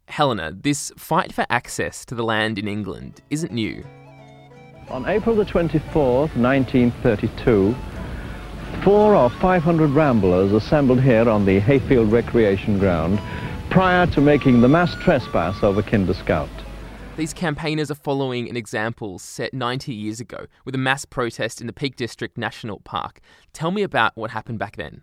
Helena, 0.08 0.52
this 0.52 0.92
fight 0.98 1.34
for 1.34 1.46
access 1.50 2.06
to 2.06 2.16
the 2.16 2.24
land 2.24 2.60
in 2.60 2.68
England 2.68 3.22
isn't 3.30 3.52
new. 3.52 3.84
On 4.90 5.06
April 5.08 5.36
the 5.36 5.46
24th, 5.46 6.36
1932, 6.38 7.76
four 8.84 9.16
or 9.16 9.32
500 9.32 9.90
ramblers 9.90 10.52
assembled 10.54 11.02
here 11.02 11.28
on 11.28 11.46
the 11.46 11.60
Hayfield 11.60 12.12
Recreation 12.12 12.78
Ground 12.78 13.20
prior 13.72 14.06
to 14.08 14.22
making 14.22 14.62
the 14.62 14.68
mass 14.68 14.94
trespass 14.96 15.64
over 15.64 15.82
Kinder 15.82 16.14
Scout. 16.14 16.50
These 17.18 17.34
campaigners 17.34 17.90
are 17.90 17.96
following 17.96 18.50
an 18.50 18.58
example 18.58 19.20
set 19.20 19.54
90 19.54 19.94
years 19.94 20.20
ago 20.20 20.48
with 20.66 20.76
a 20.76 20.78
mass 20.78 21.06
protest 21.06 21.62
in 21.62 21.68
the 21.68 21.72
Peak 21.72 21.96
District 21.96 22.38
National 22.38 22.82
Park. 22.82 23.22
Tell 23.54 23.72
me 23.72 23.84
about 23.84 24.18
what 24.18 24.32
happened 24.32 24.60
back 24.60 24.76
then. 24.76 25.02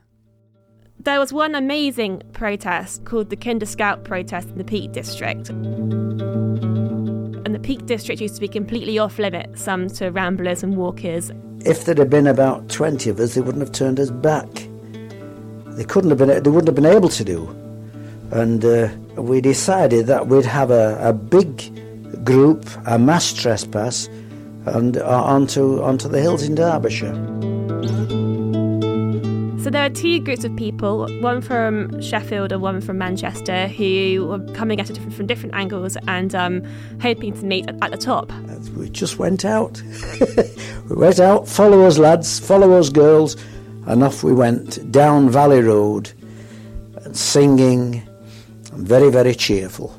There 0.99 1.19
was 1.19 1.33
one 1.33 1.55
amazing 1.55 2.21
protest 2.35 3.07
called 3.07 3.31
the 3.31 3.37
Kinder 3.37 3.65
Scout 3.65 4.05
protest 4.05 4.51
in 4.51 4.59
the 4.59 4.65
Peak 4.65 4.93
District. 4.93 5.49
And 5.49 6.21
the 7.55 7.59
Peak 7.59 7.87
District 7.87 8.21
used 8.21 8.35
to 8.35 8.43
be 8.43 8.49
completely 8.49 8.99
off 8.99 9.19
limits, 9.19 9.63
some 9.63 9.89
to 9.89 10.11
ramblers 10.11 10.63
and 10.63 10.77
walkers. 10.77 11.33
If 11.61 11.87
there'd 11.87 11.97
have 11.97 12.11
been 12.11 12.27
about 12.27 12.69
20 12.69 13.09
of 13.09 13.21
us, 13.21 13.37
they 13.37 13.41
wouldn't 13.41 13.63
have 13.63 13.73
turned 13.73 13.99
us 13.99 14.11
back. 14.11 14.51
They 15.77 15.85
couldn't 15.85 16.11
have 16.11 16.19
been, 16.19 16.29
they 16.29 16.51
wouldn't 16.51 16.69
have 16.69 16.75
been 16.75 16.85
able 16.85 17.09
to 17.09 17.25
do. 17.25 17.49
And 18.33 18.63
uh, 18.63 18.91
we 19.17 19.41
decided 19.41 20.09
that 20.09 20.27
we'd 20.27 20.45
have 20.45 20.71
a, 20.71 20.99
a 21.01 21.15
big 21.15 21.82
group, 22.25 22.69
a 22.87 22.99
mass 22.99 23.33
trespass, 23.33 24.09
and 24.67 24.97
uh, 24.97 25.25
onto, 25.25 25.83
onto 25.83 26.09
the 26.09 26.21
hills 26.21 26.43
in 26.43 26.55
Derbyshire. 26.55 27.15
So 29.63 29.71
there 29.71 29.87
are 29.87 29.91
two 29.91 30.19
groups 30.19 30.43
of 30.43 30.57
people, 30.57 31.07
one 31.21 31.41
from 31.41 32.03
Sheffield 32.03 32.51
and 32.51 32.61
one 32.61 32.81
from 32.81 32.99
Manchester, 32.99 33.69
who 33.69 34.27
were 34.27 34.41
coming 34.55 34.81
at 34.81 34.91
it 34.91 34.99
from 35.13 35.27
different 35.29 35.55
angles 35.55 35.97
and 36.09 36.35
um, 36.35 36.65
hoping 37.01 37.33
to 37.35 37.45
meet 37.47 37.69
at 37.69 37.91
the 37.93 37.97
top. 37.97 38.33
We 38.77 38.91
just 38.91 39.21
went 39.21 39.45
out. 39.45 39.81
we 40.89 40.97
went 40.97 41.21
out, 41.21 41.47
follow 41.47 41.83
us 41.83 41.97
lads, 41.97 42.41
follow 42.41 42.73
us 42.73 42.89
girls, 42.89 43.37
and 43.87 44.03
off 44.03 44.25
we 44.25 44.33
went 44.33 44.91
down 44.91 45.31
Valley 45.31 45.61
Road, 45.61 46.11
singing, 47.13 48.03
very, 48.73 49.11
very 49.11 49.35
cheerful. 49.35 49.97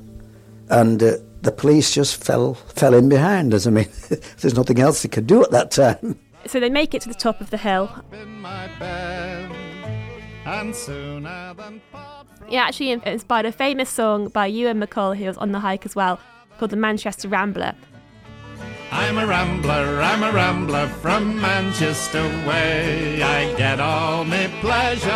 And 0.70 1.02
uh, 1.02 1.14
the 1.44 1.52
police 1.52 1.94
just 1.94 2.24
fell 2.24 2.54
fell 2.54 2.94
in 2.94 3.10
behind 3.10 3.54
us. 3.54 3.68
I 3.68 3.70
mean, 3.70 3.88
there's 4.40 4.56
nothing 4.56 4.80
else 4.80 5.04
they 5.04 5.10
could 5.10 5.28
do 5.28 5.44
at 5.44 5.52
that 5.52 5.72
time. 5.72 6.20
So 6.46 6.60
they 6.60 6.70
make 6.70 6.94
it 6.94 7.02
to 7.04 7.10
the 7.10 7.16
top 7.16 7.40
of 7.40 7.50
the 7.52 7.58
hill. 7.58 7.90
He 12.48 12.58
actually 12.58 12.92
inspired 12.92 13.46
a 13.46 13.52
famous 13.52 13.90
song 13.90 14.28
by 14.28 14.48
Ewan 14.48 14.80
MacColl, 14.80 15.16
who 15.16 15.26
was 15.26 15.38
on 15.38 15.54
the 15.54 15.60
hike 15.60 15.86
as 15.86 15.96
well, 15.96 16.20
called 16.58 16.72
the 16.72 16.78
Manchester 16.78 17.30
Rambler. 17.30 17.74
I'm 18.92 19.18
a 19.18 19.26
rambler, 19.26 20.02
I'm 20.02 20.22
a 20.22 20.32
rambler 20.32 20.88
from 20.88 21.42
Manchester 21.42 22.22
way. 22.48 23.24
I 23.24 23.52
get 23.56 23.80
all 23.80 24.24
my 24.24 24.48
pleasure 24.62 25.08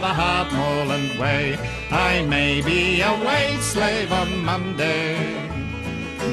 the 0.00 0.06
hard 0.06 0.48
Hartmoreland 0.48 1.18
way. 1.20 1.58
I 1.90 2.24
may 2.24 2.62
be 2.62 3.02
a 3.02 3.12
wage 3.26 3.60
slave 3.60 4.10
on 4.10 4.42
Monday, 4.42 5.16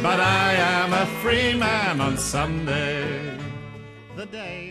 but 0.03 0.19
I 0.19 0.53
am 0.53 0.91
a 0.91 1.05
free 1.21 1.53
man 1.53 2.01
on 2.01 2.17
Sunday 2.17 3.39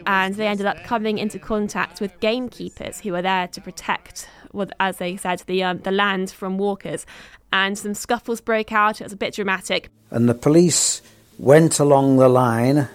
and 0.06 0.34
they 0.34 0.46
ended 0.46 0.66
up 0.66 0.84
coming 0.84 1.18
into 1.18 1.38
contact 1.38 2.00
with 2.00 2.18
gamekeepers 2.20 3.00
who 3.00 3.12
were 3.12 3.22
there 3.22 3.48
to 3.48 3.60
protect, 3.60 4.28
as 4.78 4.98
they 4.98 5.16
said, 5.16 5.40
the 5.46 5.64
um, 5.64 5.78
the 5.78 5.90
land 5.90 6.30
from 6.30 6.58
walkers. 6.58 7.06
And 7.52 7.76
some 7.76 7.94
scuffles 7.94 8.40
broke 8.40 8.72
out. 8.72 9.00
It 9.00 9.04
was 9.04 9.12
a 9.12 9.16
bit 9.16 9.34
dramatic. 9.34 9.90
And 10.10 10.28
the 10.28 10.34
police 10.34 11.02
went 11.38 11.80
along 11.80 12.18
the 12.18 12.28
line 12.28 12.88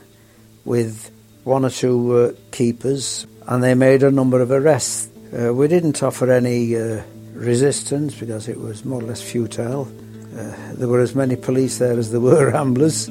with 0.66 1.12
one 1.44 1.66
or 1.66 1.70
two 1.70 2.16
uh, 2.16 2.32
keepers, 2.52 3.28
and 3.48 3.64
they 3.64 3.74
made 3.74 4.04
a 4.04 4.12
number 4.12 4.42
of 4.42 4.52
arrests. 4.52 5.10
Uh, 5.38 5.54
we 5.54 5.68
didn't 5.68 6.02
offer 6.02 6.32
any 6.32 6.76
uh, 6.76 7.02
resistance 7.34 8.16
because 8.16 8.48
it 8.48 8.60
was 8.60 8.86
more 8.86 9.02
or 9.02 9.06
less 9.06 9.22
futile. 9.22 9.88
Uh, 10.38 10.56
there 10.74 10.88
were 10.88 11.00
as 11.00 11.16
many 11.16 11.36
police 11.36 11.80
there 11.80 11.98
as 11.98 12.12
there 12.12 12.20
were 12.20 12.52
ramblers. 12.52 13.08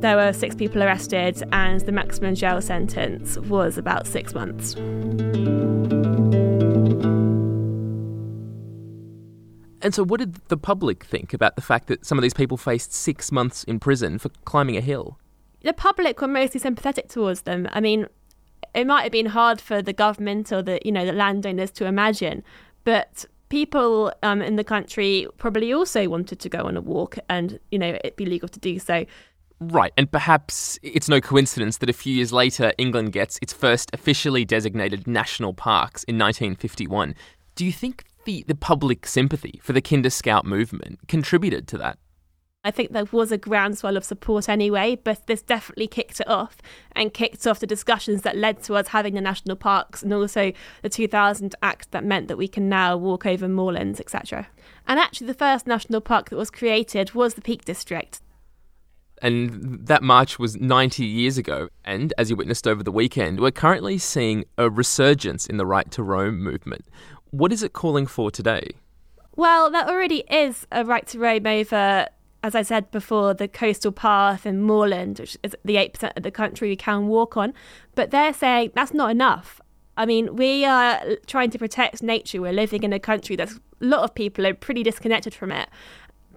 There 0.00 0.16
were 0.16 0.32
six 0.32 0.56
people 0.56 0.82
arrested, 0.82 1.42
and 1.52 1.80
the 1.82 1.92
maximum 1.92 2.34
jail 2.34 2.60
sentence 2.60 3.38
was 3.38 3.78
about 3.78 4.08
six 4.08 4.34
months. 4.34 4.74
And 9.82 9.94
so, 9.94 10.04
what 10.04 10.18
did 10.18 10.34
the 10.48 10.56
public 10.56 11.04
think 11.04 11.32
about 11.32 11.54
the 11.54 11.62
fact 11.62 11.86
that 11.86 12.04
some 12.04 12.18
of 12.18 12.22
these 12.22 12.34
people 12.34 12.56
faced 12.56 12.92
six 12.92 13.30
months 13.30 13.62
in 13.64 13.78
prison 13.78 14.18
for 14.18 14.30
climbing 14.44 14.76
a 14.76 14.80
hill? 14.80 15.18
The 15.62 15.72
public 15.72 16.20
were 16.20 16.28
mostly 16.28 16.58
sympathetic 16.58 17.08
towards 17.08 17.42
them. 17.42 17.68
I 17.72 17.80
mean, 17.80 18.06
it 18.74 18.86
might 18.86 19.02
have 19.02 19.12
been 19.12 19.26
hard 19.26 19.60
for 19.60 19.82
the 19.82 19.92
government 19.92 20.52
or 20.52 20.62
the 20.62 20.80
you 20.84 20.90
know 20.90 21.06
the 21.06 21.12
landowners 21.12 21.70
to 21.72 21.86
imagine, 21.86 22.42
but 22.82 23.26
people 23.50 24.12
um, 24.22 24.40
in 24.40 24.56
the 24.56 24.64
country 24.64 25.26
probably 25.36 25.72
also 25.74 26.08
wanted 26.08 26.40
to 26.40 26.48
go 26.48 26.60
on 26.60 26.76
a 26.76 26.80
walk 26.80 27.18
and 27.28 27.60
you 27.70 27.78
know 27.78 27.98
it 28.02 28.16
be 28.16 28.24
legal 28.24 28.48
to 28.48 28.58
do 28.58 28.78
so. 28.78 29.04
Right, 29.62 29.92
and 29.98 30.10
perhaps 30.10 30.78
it's 30.82 31.06
no 31.06 31.20
coincidence 31.20 31.76
that 31.78 31.90
a 31.90 31.92
few 31.92 32.14
years 32.14 32.32
later, 32.32 32.72
England 32.78 33.12
gets 33.12 33.38
its 33.42 33.52
first 33.52 33.90
officially 33.92 34.42
designated 34.46 35.06
national 35.06 35.52
parks 35.52 36.02
in 36.04 36.16
1951. 36.16 37.14
Do 37.56 37.66
you 37.66 37.72
think 37.72 38.04
the, 38.24 38.42
the 38.48 38.54
public 38.54 39.06
sympathy 39.06 39.60
for 39.62 39.74
the 39.74 39.82
Kinder 39.82 40.08
Scout 40.08 40.46
movement 40.46 41.06
contributed 41.08 41.68
to 41.68 41.78
that? 41.78 41.98
I 42.62 42.70
think 42.70 42.92
there 42.92 43.06
was 43.10 43.32
a 43.32 43.38
groundswell 43.38 43.96
of 43.96 44.04
support 44.04 44.46
anyway, 44.46 44.98
but 45.02 45.26
this 45.26 45.40
definitely 45.40 45.86
kicked 45.86 46.20
it 46.20 46.28
off 46.28 46.58
and 46.92 47.14
kicked 47.14 47.46
off 47.46 47.58
the 47.58 47.66
discussions 47.66 48.20
that 48.20 48.36
led 48.36 48.62
to 48.64 48.74
us 48.74 48.88
having 48.88 49.14
the 49.14 49.22
national 49.22 49.56
parks 49.56 50.02
and 50.02 50.12
also 50.12 50.52
the 50.82 50.90
2000 50.90 51.54
Act 51.62 51.90
that 51.92 52.04
meant 52.04 52.28
that 52.28 52.36
we 52.36 52.46
can 52.46 52.68
now 52.68 52.98
walk 52.98 53.24
over 53.24 53.48
moorlands, 53.48 53.98
etc. 53.98 54.46
And 54.86 55.00
actually, 55.00 55.28
the 55.28 55.34
first 55.34 55.66
national 55.66 56.02
park 56.02 56.28
that 56.28 56.36
was 56.36 56.50
created 56.50 57.14
was 57.14 57.32
the 57.32 57.40
Peak 57.40 57.64
District. 57.64 58.20
And 59.22 59.86
that 59.86 60.02
march 60.02 60.38
was 60.38 60.56
90 60.56 61.04
years 61.04 61.38
ago. 61.38 61.70
And 61.84 62.12
as 62.18 62.28
you 62.28 62.36
witnessed 62.36 62.68
over 62.68 62.82
the 62.82 62.92
weekend, 62.92 63.40
we're 63.40 63.50
currently 63.52 63.96
seeing 63.96 64.44
a 64.58 64.68
resurgence 64.68 65.46
in 65.46 65.56
the 65.56 65.66
right 65.66 65.90
to 65.92 66.02
roam 66.02 66.42
movement. 66.42 66.84
What 67.30 67.52
is 67.52 67.62
it 67.62 67.72
calling 67.72 68.06
for 68.06 68.30
today? 68.30 68.72
Well, 69.36 69.70
there 69.70 69.88
already 69.88 70.24
is 70.30 70.66
a 70.70 70.84
right 70.84 71.06
to 71.06 71.18
roam 71.18 71.46
over, 71.46 72.06
as 72.42 72.54
I 72.54 72.62
said 72.62 72.90
before, 72.90 73.34
the 73.34 73.48
coastal 73.48 73.92
path 73.92 74.46
and 74.46 74.62
moorland, 74.62 75.18
which 75.18 75.36
is 75.42 75.56
the 75.64 75.76
8% 75.76 76.16
of 76.16 76.22
the 76.22 76.30
country 76.30 76.68
we 76.68 76.76
can 76.76 77.06
walk 77.06 77.36
on. 77.36 77.52
But 77.94 78.10
they're 78.10 78.32
saying 78.32 78.72
that's 78.74 78.94
not 78.94 79.10
enough. 79.10 79.60
I 79.96 80.06
mean, 80.06 80.36
we 80.36 80.64
are 80.64 81.00
trying 81.26 81.50
to 81.50 81.58
protect 81.58 82.02
nature. 82.02 82.40
We're 82.40 82.52
living 82.52 82.82
in 82.82 82.92
a 82.92 83.00
country 83.00 83.36
that's 83.36 83.56
a 83.56 83.84
lot 83.84 84.04
of 84.04 84.14
people 84.14 84.46
are 84.46 84.54
pretty 84.54 84.82
disconnected 84.82 85.34
from 85.34 85.52
it 85.52 85.68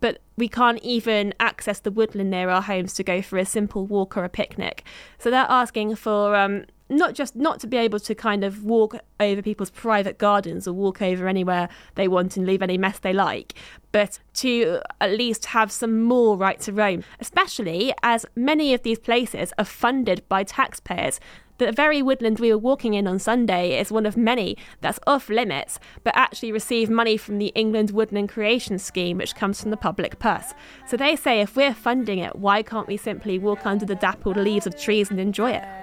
but 0.03 0.19
we 0.35 0.49
can't 0.49 0.83
even 0.83 1.33
access 1.39 1.79
the 1.79 1.89
woodland 1.89 2.29
near 2.29 2.49
our 2.49 2.61
homes 2.61 2.93
to 2.93 3.05
go 3.05 3.21
for 3.21 3.37
a 3.37 3.45
simple 3.45 3.85
walk 3.85 4.17
or 4.17 4.25
a 4.25 4.29
picnic. 4.29 4.83
So 5.17 5.31
they're 5.31 5.45
asking 5.47 5.95
for 5.95 6.35
um, 6.35 6.65
not 6.93 7.13
just 7.13 7.35
not 7.35 7.59
to 7.59 7.67
be 7.67 7.77
able 7.77 7.99
to 7.99 8.15
kind 8.15 8.43
of 8.43 8.63
walk 8.63 8.95
over 9.19 9.41
people's 9.41 9.69
private 9.69 10.17
gardens 10.17 10.67
or 10.67 10.73
walk 10.73 11.01
over 11.01 11.27
anywhere 11.27 11.69
they 11.95 12.07
want 12.07 12.37
and 12.37 12.45
leave 12.45 12.61
any 12.61 12.77
mess 12.77 12.99
they 12.99 13.13
like, 13.13 13.53
but 13.91 14.19
to 14.33 14.79
at 14.99 15.11
least 15.11 15.45
have 15.45 15.71
some 15.71 16.01
more 16.01 16.37
right 16.37 16.59
to 16.61 16.73
roam, 16.73 17.03
especially 17.19 17.93
as 18.03 18.25
many 18.35 18.73
of 18.73 18.83
these 18.83 18.99
places 18.99 19.53
are 19.57 19.65
funded 19.65 20.27
by 20.27 20.43
taxpayers. 20.43 21.19
The 21.59 21.71
very 21.71 22.01
woodland 22.01 22.39
we 22.39 22.51
were 22.51 22.57
walking 22.57 22.95
in 22.95 23.07
on 23.07 23.19
Sunday 23.19 23.79
is 23.79 23.91
one 23.91 24.07
of 24.07 24.17
many 24.17 24.57
that's 24.81 24.99
off 25.05 25.29
limits, 25.29 25.79
but 26.03 26.17
actually 26.17 26.51
receive 26.51 26.89
money 26.89 27.15
from 27.15 27.37
the 27.37 27.53
England 27.55 27.91
Woodland 27.91 28.29
Creation 28.29 28.79
Scheme, 28.79 29.19
which 29.19 29.35
comes 29.35 29.61
from 29.61 29.69
the 29.69 29.77
public 29.77 30.17
purse. 30.17 30.53
So 30.87 30.97
they 30.97 31.15
say 31.15 31.41
if 31.41 31.55
we're 31.55 31.75
funding 31.75 32.17
it, 32.17 32.35
why 32.35 32.63
can't 32.63 32.87
we 32.87 32.97
simply 32.97 33.37
walk 33.37 33.67
under 33.67 33.85
the 33.85 33.95
dappled 33.95 34.37
leaves 34.37 34.65
of 34.65 34.77
trees 34.77 35.11
and 35.11 35.19
enjoy 35.19 35.51
it? 35.51 35.82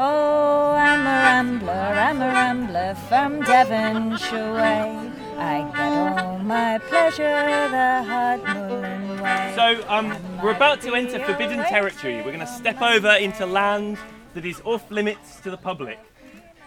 Oh, 0.00 0.74
I'm 0.74 1.00
a 1.00 1.04
rambler, 1.04 1.72
I'm 1.72 2.22
a 2.22 2.28
rambler 2.28 2.94
from 3.08 3.40
Devonshire 3.40 4.54
way. 4.54 5.10
I 5.36 5.68
get 5.74 6.22
all 6.22 6.38
my 6.38 6.78
pleasure 6.78 7.68
the 7.68 8.04
Hartmoreland 8.06 9.20
way. 9.20 9.52
So, 9.56 9.84
um, 9.88 10.16
we're 10.40 10.54
about 10.54 10.82
to 10.82 10.94
enter 10.94 11.18
forbidden 11.24 11.64
territory. 11.64 12.18
We're 12.18 12.30
going 12.30 12.38
to 12.38 12.46
step 12.46 12.80
over 12.80 13.10
into 13.14 13.44
land 13.44 13.98
that 14.34 14.44
is 14.44 14.62
off 14.64 14.88
limits 14.88 15.40
to 15.40 15.50
the 15.50 15.56
public. 15.56 15.98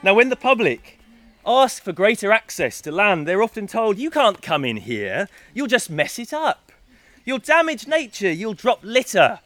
Now, 0.04 0.14
when 0.14 0.28
the 0.28 0.36
public 0.36 1.00
ask 1.46 1.82
for 1.82 1.94
greater 1.94 2.34
access 2.34 2.82
to 2.82 2.92
land, 2.92 3.30
they're 3.30 3.42
often 3.42 3.66
told, 3.66 3.98
You 3.98 4.10
can't 4.10 4.42
come 4.42 4.66
in 4.66 4.76
here, 4.76 5.30
you'll 5.54 5.68
just 5.68 5.90
mess 5.90 6.20
it 6.20 6.34
up. 6.34 6.74
You'll 7.24 7.40
damage 7.40 7.88
nature, 7.88 8.30
you'll 8.30 8.56
drop 8.56 8.80
litter. 8.84 9.40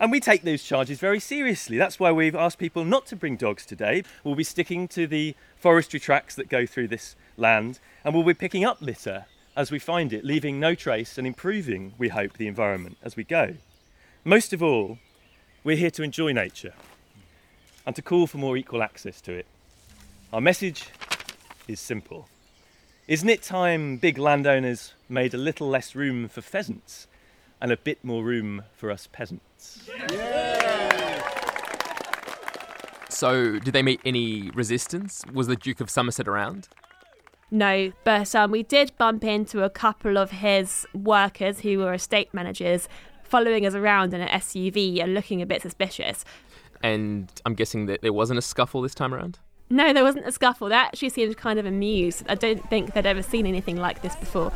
And 0.00 0.10
we 0.10 0.18
take 0.18 0.42
those 0.42 0.62
charges 0.62 0.98
very 0.98 1.20
seriously. 1.20 1.76
That's 1.76 2.00
why 2.00 2.10
we've 2.10 2.34
asked 2.34 2.56
people 2.56 2.86
not 2.86 3.04
to 3.08 3.16
bring 3.16 3.36
dogs 3.36 3.66
today. 3.66 4.02
We'll 4.24 4.34
be 4.34 4.44
sticking 4.44 4.88
to 4.88 5.06
the 5.06 5.36
forestry 5.58 6.00
tracks 6.00 6.34
that 6.36 6.48
go 6.48 6.64
through 6.64 6.88
this 6.88 7.16
land, 7.36 7.80
and 8.02 8.14
we'll 8.14 8.24
be 8.24 8.32
picking 8.32 8.64
up 8.64 8.80
litter 8.80 9.26
as 9.54 9.70
we 9.70 9.78
find 9.78 10.14
it, 10.14 10.24
leaving 10.24 10.58
no 10.58 10.74
trace 10.74 11.18
and 11.18 11.26
improving, 11.26 11.92
we 11.98 12.08
hope, 12.08 12.38
the 12.38 12.46
environment 12.46 12.96
as 13.02 13.14
we 13.14 13.24
go. 13.24 13.56
Most 14.24 14.54
of 14.54 14.62
all, 14.62 14.98
we're 15.64 15.76
here 15.76 15.90
to 15.90 16.02
enjoy 16.02 16.32
nature 16.32 16.72
and 17.84 17.94
to 17.94 18.00
call 18.00 18.26
for 18.26 18.38
more 18.38 18.56
equal 18.56 18.82
access 18.82 19.20
to 19.20 19.32
it. 19.32 19.46
Our 20.32 20.40
message 20.40 20.86
is 21.68 21.78
simple. 21.78 22.26
Isn't 23.06 23.28
it 23.28 23.42
time 23.42 23.98
big 23.98 24.16
landowners 24.16 24.94
made 25.10 25.34
a 25.34 25.38
little 25.38 25.68
less 25.68 25.94
room 25.94 26.28
for 26.28 26.40
pheasants 26.40 27.06
and 27.60 27.72
a 27.72 27.76
bit 27.76 28.04
more 28.04 28.22
room 28.22 28.64
for 28.72 28.90
us 28.90 29.08
peasants? 29.10 29.88
So, 33.08 33.58
did 33.58 33.74
they 33.74 33.82
meet 33.82 34.00
any 34.04 34.50
resistance? 34.50 35.24
Was 35.32 35.46
the 35.46 35.56
Duke 35.56 35.80
of 35.80 35.90
Somerset 35.90 36.26
around? 36.26 36.68
No, 37.50 37.92
but 38.04 38.34
um, 38.34 38.50
we 38.50 38.62
did 38.62 38.92
bump 38.96 39.24
into 39.24 39.62
a 39.64 39.70
couple 39.70 40.16
of 40.16 40.30
his 40.30 40.86
workers 40.94 41.60
who 41.60 41.78
were 41.78 41.92
estate 41.92 42.32
managers 42.32 42.88
following 43.24 43.66
us 43.66 43.74
around 43.74 44.14
in 44.14 44.20
an 44.20 44.28
SUV 44.28 45.02
and 45.02 45.14
looking 45.14 45.42
a 45.42 45.46
bit 45.46 45.62
suspicious. 45.62 46.24
And 46.82 47.30
I'm 47.44 47.54
guessing 47.54 47.86
that 47.86 48.02
there 48.02 48.12
wasn't 48.12 48.38
a 48.38 48.42
scuffle 48.42 48.82
this 48.82 48.94
time 48.94 49.12
around? 49.12 49.38
No, 49.68 49.92
there 49.92 50.02
wasn't 50.02 50.26
a 50.26 50.32
scuffle. 50.32 50.68
They 50.68 50.74
actually 50.74 51.10
seemed 51.10 51.36
kind 51.36 51.58
of 51.58 51.66
amused. 51.66 52.24
I 52.28 52.34
don't 52.34 52.68
think 52.70 52.94
they'd 52.94 53.06
ever 53.06 53.22
seen 53.22 53.46
anything 53.46 53.76
like 53.76 54.02
this 54.02 54.16
before. 54.16 54.52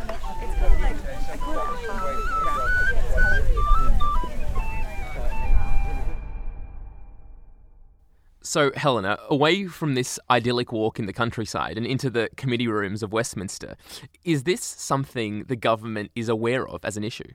So, 8.47 8.73
Helena, 8.77 9.19
away 9.31 9.67
from 9.67 9.95
this 9.95 10.21
idyllic 10.31 10.71
walk 10.71 10.99
in 10.99 11.07
the 11.07 11.15
countryside 11.15 11.79
and 11.79 11.87
into 11.87 12.11
the 12.11 12.29
committee 12.37 12.69
rooms 12.69 13.03
of 13.03 13.11
Westminster, 13.11 13.75
is 14.23 14.43
this 14.43 14.63
something 14.63 15.45
the 15.45 15.57
government 15.57 16.11
is 16.15 16.29
aware 16.29 16.69
of 16.69 16.85
as 16.85 16.99
an 16.99 17.05
issue? 17.05 17.33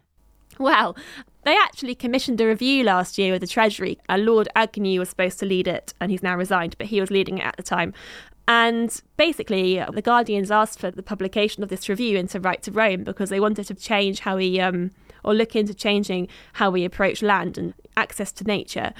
Well, 0.59 0.95
they 1.45 1.55
actually 1.55 1.95
commissioned 1.95 2.39
a 2.41 2.45
review 2.45 2.83
last 2.83 3.17
year 3.17 3.31
with 3.31 3.41
the 3.41 3.47
Treasury. 3.47 3.97
Uh, 4.07 4.17
Lord 4.17 4.49
Agnew 4.55 4.99
was 4.99 5.09
supposed 5.09 5.39
to 5.39 5.47
lead 5.47 5.67
it, 5.67 5.95
and 5.99 6.11
he's 6.11 6.21
now 6.21 6.37
resigned, 6.37 6.77
but 6.77 6.87
he 6.87 7.01
was 7.01 7.09
leading 7.09 7.39
it 7.39 7.45
at 7.45 7.57
the 7.57 7.63
time. 7.63 7.91
And 8.47 9.01
basically, 9.17 9.83
the 9.91 10.03
Guardians 10.03 10.51
asked 10.51 10.79
for 10.79 10.91
the 10.91 11.01
publication 11.01 11.63
of 11.63 11.69
this 11.69 11.89
review 11.89 12.19
into 12.19 12.39
Right 12.39 12.61
to 12.63 12.71
Roam 12.71 13.03
because 13.03 13.29
they 13.29 13.39
wanted 13.39 13.65
to 13.67 13.73
change 13.73 14.19
how 14.19 14.37
we, 14.37 14.59
um, 14.59 14.91
or 15.23 15.33
look 15.33 15.55
into 15.55 15.73
changing 15.73 16.27
how 16.53 16.69
we 16.69 16.85
approach 16.85 17.23
land 17.23 17.57
and 17.57 17.73
access 17.97 18.31
to 18.33 18.43
nature. 18.43 18.93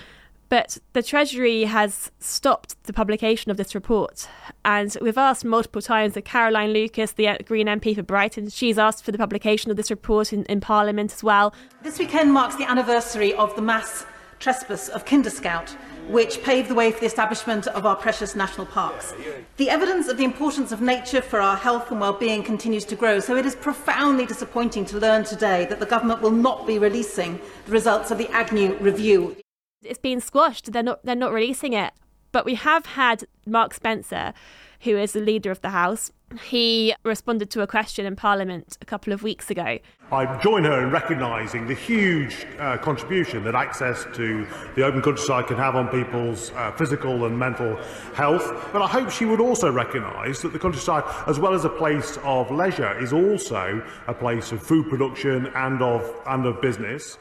But 0.49 0.79
the 0.93 1.03
Treasury 1.03 1.65
has 1.65 2.11
stopped 2.19 2.83
the 2.83 2.93
publication 2.93 3.51
of 3.51 3.57
this 3.57 3.75
report. 3.75 4.27
And 4.65 4.95
we've 4.99 5.17
asked 5.17 5.45
multiple 5.45 5.81
times 5.81 6.15
that 6.15 6.25
Caroline 6.25 6.73
Lucas, 6.73 7.11
the 7.11 7.27
uh, 7.27 7.37
Green 7.45 7.67
MP 7.67 7.95
for 7.95 8.01
Brighton, 8.01 8.49
she's 8.49 8.79
asked 8.79 9.05
for 9.05 9.11
the 9.11 9.17
publication 9.19 9.69
of 9.69 9.77
this 9.77 9.91
report 9.91 10.33
in, 10.33 10.45
in 10.45 10.59
Parliament 10.59 11.13
as 11.13 11.23
well. 11.23 11.53
This 11.83 11.99
weekend 11.99 12.33
marks 12.33 12.55
the 12.55 12.67
anniversary 12.69 13.33
of 13.35 13.55
the 13.55 13.61
mass 13.61 14.07
trespass 14.39 14.89
of 14.89 15.05
Kinder 15.05 15.29
Scout, 15.29 15.69
which 16.07 16.41
paved 16.43 16.69
the 16.69 16.73
way 16.73 16.91
for 16.91 17.01
the 17.01 17.05
establishment 17.05 17.67
of 17.67 17.85
our 17.85 17.95
precious 17.95 18.35
national 18.35 18.65
parks. 18.65 19.13
The 19.57 19.69
evidence 19.69 20.07
of 20.07 20.17
the 20.17 20.23
importance 20.23 20.71
of 20.71 20.81
nature 20.81 21.21
for 21.21 21.41
our 21.41 21.57
health 21.57 21.91
and 21.91 21.99
well-being 21.99 22.43
continues 22.43 22.85
to 22.85 22.95
grow, 22.95 23.19
so 23.19 23.35
it 23.35 23.45
is 23.45 23.55
profoundly 23.55 24.25
disappointing 24.25 24.85
to 24.85 24.97
learn 24.97 25.25
today 25.25 25.65
that 25.65 25.79
the 25.79 25.85
government 25.85 26.21
will 26.21 26.31
not 26.31 26.65
be 26.65 26.79
releasing 26.79 27.39
the 27.65 27.71
results 27.71 28.11
of 28.11 28.17
the 28.17 28.29
Agnew 28.29 28.75
review. 28.77 29.35
It's 29.83 29.99
been 29.99 30.19
squashed. 30.19 30.71
They're 30.71 30.83
not. 30.83 31.05
They're 31.05 31.15
not 31.15 31.31
releasing 31.31 31.73
it. 31.73 31.93
But 32.31 32.45
we 32.45 32.55
have 32.55 32.85
had 32.85 33.25
Mark 33.47 33.73
Spencer, 33.73 34.33
who 34.81 34.97
is 34.97 35.13
the 35.13 35.19
leader 35.19 35.49
of 35.49 35.61
the 35.61 35.69
House. 35.69 36.11
He 36.43 36.93
responded 37.03 37.49
to 37.51 37.61
a 37.61 37.67
question 37.67 38.05
in 38.05 38.15
Parliament 38.15 38.77
a 38.81 38.85
couple 38.85 39.13
of 39.13 39.23
weeks 39.23 39.49
ago. 39.49 39.79
I 40.11 40.39
join 40.43 40.63
her 40.65 40.83
in 40.83 40.91
recognising 40.91 41.65
the 41.65 41.73
huge 41.73 42.45
uh, 42.59 42.77
contribution 42.77 43.43
that 43.45 43.55
access 43.55 44.05
to 44.13 44.45
the 44.75 44.83
open 44.83 45.01
countryside 45.01 45.47
can 45.47 45.57
have 45.57 45.75
on 45.75 45.87
people's 45.87 46.51
uh, 46.51 46.71
physical 46.73 47.25
and 47.25 47.39
mental 47.39 47.77
health. 48.13 48.69
But 48.71 48.83
I 48.83 48.87
hope 48.87 49.09
she 49.09 49.25
would 49.25 49.39
also 49.39 49.71
recognise 49.71 50.43
that 50.43 50.53
the 50.53 50.59
countryside, 50.59 51.03
as 51.25 51.39
well 51.39 51.55
as 51.55 51.65
a 51.65 51.69
place 51.69 52.19
of 52.23 52.51
leisure, 52.51 52.99
is 53.01 53.11
also 53.11 53.81
a 54.05 54.13
place 54.13 54.51
of 54.51 54.61
food 54.61 54.87
production 54.87 55.47
and 55.55 55.81
of, 55.81 56.13
and 56.27 56.45
of 56.45 56.61
business. 56.61 57.17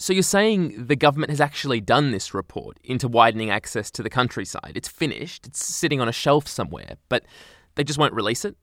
So 0.00 0.14
you're 0.14 0.22
saying 0.22 0.86
the 0.86 0.96
government 0.96 1.28
has 1.28 1.42
actually 1.42 1.82
done 1.82 2.10
this 2.10 2.32
report 2.32 2.78
into 2.82 3.06
widening 3.06 3.50
access 3.50 3.90
to 3.90 4.02
the 4.02 4.08
countryside. 4.08 4.72
It's 4.74 4.88
finished, 4.88 5.46
it's 5.46 5.62
sitting 5.62 6.00
on 6.00 6.08
a 6.08 6.12
shelf 6.12 6.48
somewhere, 6.48 6.96
but 7.10 7.26
they 7.74 7.84
just 7.84 7.98
won't 7.98 8.14
release 8.14 8.46
it? 8.46 8.56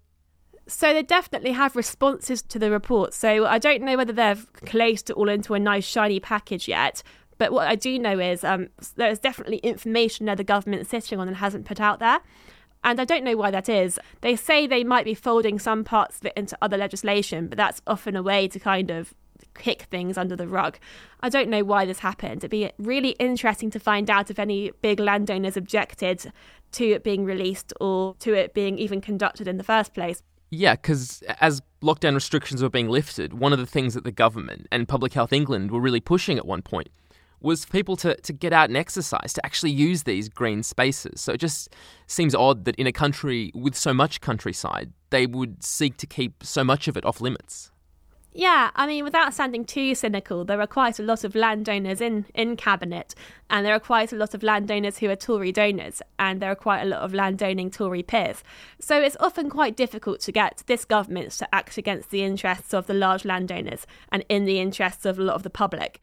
So 0.66 0.92
they 0.94 1.04
definitely 1.04 1.52
have 1.52 1.76
responses 1.76 2.42
to 2.42 2.58
the 2.58 2.72
report. 2.72 3.14
So 3.14 3.46
I 3.46 3.60
don't 3.60 3.84
know 3.84 3.96
whether 3.96 4.14
they've 4.14 4.52
collated 4.66 5.12
it 5.12 5.14
all 5.14 5.30
into 5.30 5.54
a 5.54 5.60
nice 5.60 5.86
shiny 5.86 6.20
package 6.20 6.68
yet. 6.68 7.04
But 7.38 7.52
what 7.52 7.68
I 7.68 7.76
do 7.76 8.00
know 8.00 8.20
is 8.20 8.44
um, 8.44 8.70
there's 8.96 9.20
definitely 9.20 9.58
information 9.58 10.26
that 10.26 10.38
the 10.38 10.44
government's 10.44 10.90
sitting 10.90 11.20
on 11.20 11.28
and 11.28 11.38
hasn't 11.38 11.68
put 11.68 11.80
out 11.80 12.00
there. 12.00 12.20
And 12.84 13.00
I 13.00 13.06
don't 13.06 13.24
know 13.24 13.38
why 13.38 13.52
that 13.52 13.70
is. 13.70 14.00
They 14.22 14.36
say 14.36 14.66
they 14.66 14.84
might 14.84 15.06
be 15.06 15.14
folding 15.14 15.60
some 15.60 15.84
parts 15.84 16.18
of 16.18 16.26
it 16.26 16.34
into 16.36 16.58
other 16.64 16.78
legislation, 16.78 17.48
but 17.48 17.58
that's 17.58 17.80
often 17.86 18.16
a 18.16 18.24
way 18.24 18.48
to 18.48 18.60
kind 18.60 18.90
of 18.90 19.14
kick 19.58 19.84
things 19.84 20.18
under 20.18 20.36
the 20.36 20.48
rug. 20.48 20.78
I 21.22 21.30
don't 21.30 21.50
know 21.50 21.64
why 21.64 21.86
this 21.86 22.00
happened. 22.00 22.38
It'd 22.38 22.52
be 22.52 22.72
really 22.78 23.12
interesting 23.12 23.70
to 23.72 23.80
find 23.80 24.10
out 24.10 24.30
if 24.30 24.40
any 24.40 24.72
big 24.82 25.00
landowners 25.00 25.58
objected 25.58 26.32
to 26.74 26.92
it 26.92 27.04
being 27.04 27.26
released 27.26 27.74
or 27.80 28.16
to 28.20 28.34
it 28.34 28.54
being 28.54 28.78
even 28.78 29.02
conducted 29.02 29.48
in 29.48 29.58
the 29.58 29.64
first 29.64 29.94
place. 29.94 30.22
Yeah, 30.50 30.76
because 30.76 31.24
as 31.42 31.62
lockdown 31.82 32.16
restrictions 32.16 32.64
were 32.64 32.70
being 32.70 32.88
lifted, 32.88 33.34
one 33.34 33.52
of 33.52 33.60
the 33.60 33.66
things 33.66 33.94
that 33.96 34.04
the 34.04 34.12
government 34.12 34.68
and 34.72 34.88
Public 34.88 35.14
Health 35.14 35.34
England 35.34 35.72
were 35.72 35.82
really 35.82 36.00
pushing 36.00 36.38
at 36.38 36.46
one 36.46 36.62
point 36.62 36.90
was 37.40 37.66
for 37.66 37.72
people 37.72 37.96
to, 37.98 38.16
to 38.16 38.34
get 38.34 38.52
out 38.52 38.70
and 38.70 38.78
exercise, 38.78 39.34
to 39.34 39.46
actually 39.46 39.72
use 39.72 40.04
these 40.04 40.28
green 40.30 40.64
spaces. 40.64 41.22
So 41.22 41.34
it 41.34 41.38
just 41.38 41.70
seems 42.08 42.34
odd 42.34 42.66
that 42.66 42.76
in 42.76 42.88
a 42.88 42.92
country 42.92 43.52
with 43.54 43.76
so 43.76 43.94
much 43.94 44.22
countryside, 44.22 44.92
they 45.10 45.28
would 45.28 45.64
seek 45.64 45.98
to 45.98 46.08
keep 46.08 46.44
so 46.44 46.64
much 46.64 46.88
of 46.88 46.98
it 46.98 47.06
off 47.06 47.22
limits. 47.22 47.72
Yeah, 48.34 48.70
I 48.76 48.86
mean, 48.86 49.04
without 49.04 49.34
sounding 49.34 49.66
too 49.66 49.96
cynical, 49.96 50.46
there 50.46 50.62
are 50.62 50.68
quite 50.68 51.00
a 51.00 51.04
lot 51.04 51.24
of 51.24 51.34
landowners 51.34 52.02
in, 52.02 52.26
in 52.36 52.56
Cabinet, 52.56 53.16
and 53.50 53.66
there 53.66 53.74
are 53.74 53.80
quite 53.80 54.14
a 54.14 54.16
lot 54.16 54.36
of 54.36 54.44
landowners 54.44 55.00
who 55.00 55.10
are 55.10 55.16
Tory 55.16 55.52
donors, 55.52 56.04
and 56.20 56.40
there 56.40 56.52
are 56.52 56.56
quite 56.56 56.82
a 56.82 56.86
lot 56.86 57.02
of 57.02 57.16
landowning 57.16 57.72
Tory 57.72 58.04
peers. 58.04 58.44
So 58.80 59.02
it's 59.02 59.18
often 59.20 59.50
quite 59.50 59.76
difficult 59.76 60.20
to 60.22 60.32
get 60.32 60.62
this 60.68 60.86
government 60.86 61.32
to 61.32 61.56
act 61.56 61.80
against 61.80 62.12
the 62.12 62.22
interests 62.22 62.74
of 62.74 62.86
the 62.86 62.94
large 62.94 63.26
landowners 63.26 63.88
and 64.12 64.24
in 64.30 64.46
the 64.46 64.60
interests 64.60 65.06
of 65.06 65.18
a 65.18 65.24
lot 65.24 65.36
of 65.36 65.44
the 65.44 65.50
public. 65.50 66.00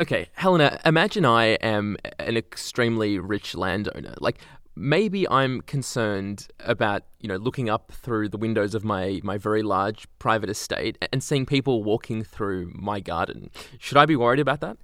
Okay, 0.00 0.28
Helena, 0.34 0.78
imagine 0.84 1.24
I 1.24 1.44
am 1.56 1.96
an 2.18 2.36
extremely 2.36 3.18
rich 3.18 3.54
landowner. 3.54 4.14
Like, 4.18 4.38
maybe 4.76 5.28
I'm 5.28 5.62
concerned 5.62 6.48
about 6.60 7.02
you 7.20 7.28
know 7.28 7.36
looking 7.36 7.68
up 7.68 7.90
through 7.90 8.28
the 8.28 8.36
windows 8.36 8.74
of 8.74 8.84
my 8.84 9.20
my 9.24 9.38
very 9.38 9.62
large 9.62 10.06
private 10.18 10.50
estate 10.50 10.98
and 11.12 11.22
seeing 11.22 11.46
people 11.46 11.82
walking 11.82 12.22
through 12.22 12.72
my 12.74 13.00
garden. 13.00 13.50
Should 13.78 13.96
I 13.96 14.06
be 14.06 14.16
worried 14.16 14.40
about 14.40 14.60
that? 14.60 14.76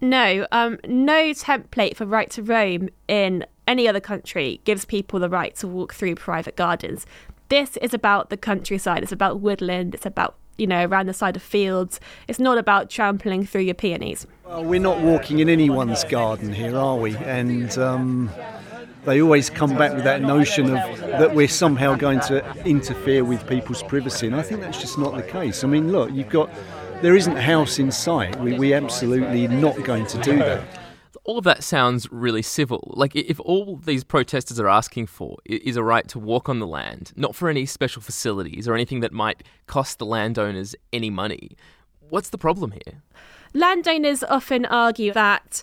No, 0.00 0.46
um, 0.52 0.78
no 0.86 1.30
template 1.30 1.96
for 1.96 2.06
right 2.06 2.30
to 2.30 2.42
roam 2.42 2.88
in 3.08 3.44
any 3.66 3.88
other 3.88 4.00
country 4.00 4.60
gives 4.64 4.84
people 4.84 5.18
the 5.18 5.28
right 5.28 5.56
to 5.56 5.66
walk 5.66 5.92
through 5.92 6.14
private 6.14 6.54
gardens. 6.54 7.04
This 7.48 7.76
is 7.78 7.92
about 7.92 8.30
the 8.30 8.36
countryside. 8.36 9.02
It's 9.02 9.10
about 9.10 9.40
woodland. 9.40 9.94
It's 9.94 10.06
about 10.06 10.36
you 10.56 10.66
know 10.66 10.84
around 10.84 11.06
the 11.06 11.14
side 11.14 11.36
of 11.36 11.42
fields. 11.42 11.98
It's 12.28 12.38
not 12.38 12.58
about 12.58 12.90
trampling 12.90 13.46
through 13.46 13.62
your 13.62 13.74
peonies. 13.74 14.26
Well, 14.44 14.64
we're 14.64 14.80
not 14.80 15.00
walking 15.00 15.40
in 15.40 15.48
anyone's 15.48 16.04
garden 16.04 16.52
here, 16.52 16.76
are 16.76 16.96
we? 16.96 17.16
And 17.16 17.76
um, 17.78 18.30
they 19.08 19.22
always 19.22 19.48
come 19.48 19.76
back 19.76 19.94
with 19.94 20.04
that 20.04 20.20
notion 20.20 20.76
of 20.76 20.98
that 21.00 21.34
we're 21.34 21.48
somehow 21.48 21.94
going 21.94 22.20
to 22.20 22.44
interfere 22.64 23.24
with 23.24 23.46
people's 23.48 23.82
privacy, 23.82 24.26
and 24.26 24.36
I 24.36 24.42
think 24.42 24.60
that's 24.60 24.80
just 24.80 24.98
not 24.98 25.16
the 25.16 25.22
case. 25.22 25.64
I 25.64 25.66
mean, 25.66 25.90
look, 25.90 26.12
you've 26.12 26.28
got 26.28 26.50
there 27.00 27.16
isn't 27.16 27.36
a 27.36 27.42
house 27.42 27.78
in 27.78 27.90
sight. 27.90 28.38
We 28.40 28.58
we 28.58 28.74
absolutely 28.74 29.48
not 29.48 29.82
going 29.84 30.06
to 30.06 30.18
do 30.18 30.36
that. 30.38 30.62
All 31.24 31.38
of 31.38 31.44
that 31.44 31.62
sounds 31.62 32.10
really 32.10 32.42
civil. 32.42 32.92
Like 32.96 33.14
if 33.14 33.38
all 33.40 33.76
these 33.76 34.04
protesters 34.04 34.58
are 34.60 34.68
asking 34.68 35.06
for 35.06 35.36
is 35.44 35.76
a 35.76 35.82
right 35.82 36.06
to 36.08 36.18
walk 36.18 36.48
on 36.48 36.58
the 36.58 36.66
land, 36.66 37.12
not 37.16 37.34
for 37.34 37.48
any 37.48 37.66
special 37.66 38.00
facilities 38.02 38.66
or 38.66 38.74
anything 38.74 39.00
that 39.00 39.12
might 39.12 39.42
cost 39.66 39.98
the 39.98 40.06
landowners 40.06 40.74
any 40.92 41.10
money, 41.10 41.50
what's 42.08 42.30
the 42.30 42.38
problem 42.38 42.72
here? 42.72 43.02
Landowners 43.54 44.22
often 44.24 44.66
argue 44.66 45.12
that 45.12 45.62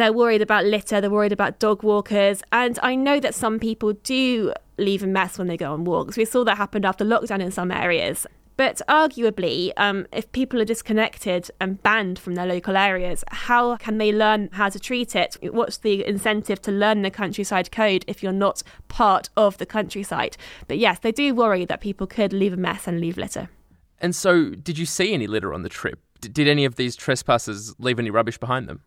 they're 0.00 0.12
worried 0.12 0.40
about 0.40 0.64
litter, 0.64 1.00
they're 1.00 1.10
worried 1.10 1.32
about 1.32 1.58
dog 1.58 1.82
walkers, 1.82 2.42
and 2.52 2.78
I 2.82 2.94
know 2.94 3.20
that 3.20 3.34
some 3.34 3.58
people 3.58 3.92
do 3.92 4.52
leave 4.78 5.02
a 5.02 5.06
mess 5.06 5.38
when 5.38 5.46
they 5.46 5.58
go 5.58 5.72
on 5.74 5.84
walks. 5.84 6.16
We 6.16 6.24
saw 6.24 6.42
that 6.44 6.56
happen 6.56 6.86
after 6.86 7.04
lockdown 7.04 7.40
in 7.40 7.50
some 7.50 7.70
areas. 7.70 8.26
But 8.56 8.80
arguably, 8.88 9.72
um, 9.76 10.06
if 10.12 10.30
people 10.32 10.60
are 10.60 10.64
disconnected 10.64 11.50
and 11.60 11.82
banned 11.82 12.18
from 12.18 12.34
their 12.34 12.46
local 12.46 12.76
areas, 12.76 13.24
how 13.28 13.76
can 13.76 13.98
they 13.98 14.10
learn 14.12 14.48
how 14.52 14.70
to 14.70 14.78
treat 14.78 15.14
it? 15.14 15.36
What's 15.42 15.78
the 15.78 16.06
incentive 16.06 16.60
to 16.62 16.72
learn 16.72 17.02
the 17.02 17.10
countryside 17.10 17.70
code 17.70 18.04
if 18.06 18.22
you're 18.22 18.32
not 18.32 18.62
part 18.88 19.28
of 19.36 19.58
the 19.58 19.66
countryside? 19.66 20.36
But 20.66 20.78
yes, 20.78 20.98
they 20.98 21.12
do 21.12 21.34
worry 21.34 21.66
that 21.66 21.80
people 21.80 22.06
could 22.06 22.32
leave 22.32 22.54
a 22.54 22.58
mess 22.58 22.86
and 22.86 23.00
leave 23.00 23.18
litter. 23.18 23.50
And 23.98 24.16
so, 24.16 24.50
did 24.50 24.78
you 24.78 24.86
see 24.86 25.12
any 25.12 25.26
litter 25.26 25.52
on 25.52 25.62
the 25.62 25.68
trip? 25.68 26.00
did 26.20 26.48
any 26.48 26.64
of 26.64 26.76
these 26.76 26.96
trespassers 26.96 27.74
leave 27.78 27.98
any 27.98 28.10
rubbish 28.10 28.38
behind 28.38 28.68
them? 28.68 28.82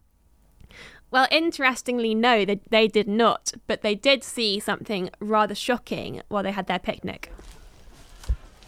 Well, 1.13 1.27
interestingly, 1.29 2.15
no, 2.15 2.43
they, 2.43 2.59
they 2.71 2.87
did 2.87 3.07
not, 3.07 3.53
but 3.67 3.83
they 3.83 3.93
did 3.93 4.23
see 4.23 4.59
something 4.59 5.11
rather 5.19 5.53
shocking 5.53 6.23
while 6.27 6.41
they 6.41 6.51
had 6.51 6.65
their 6.65 6.79
picnic. 6.79 7.31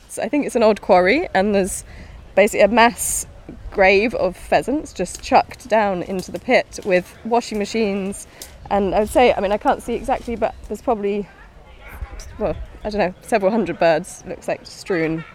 So 0.10 0.22
I 0.22 0.30
think 0.30 0.46
it's 0.46 0.56
an 0.56 0.62
old 0.62 0.80
quarry, 0.80 1.28
and 1.34 1.56
there's 1.56 1.84
basically 2.36 2.62
a 2.62 2.68
mass 2.68 3.26
grave 3.72 4.14
of 4.14 4.38
pheasants 4.38 4.94
just 4.94 5.24
chucked 5.24 5.68
down 5.68 6.04
into 6.04 6.32
the 6.32 6.38
pit 6.38 6.80
with 6.86 7.18
washing 7.26 7.58
machines. 7.58 8.28
And 8.70 8.94
I 8.94 9.00
would 9.00 9.10
say, 9.10 9.34
I 9.34 9.40
mean, 9.40 9.52
I 9.52 9.58
can't 9.58 9.82
see 9.82 9.96
exactly, 9.96 10.36
but 10.36 10.54
there's 10.68 10.84
probably, 10.84 11.28
well, 12.38 12.56
I 12.84 12.92
don't 12.92 13.00
know, 13.00 13.16
several 13.24 13.50
hundred 13.50 13.80
birds, 13.80 14.24
looks 14.28 14.48
like, 14.48 14.68
strewn 14.68 15.26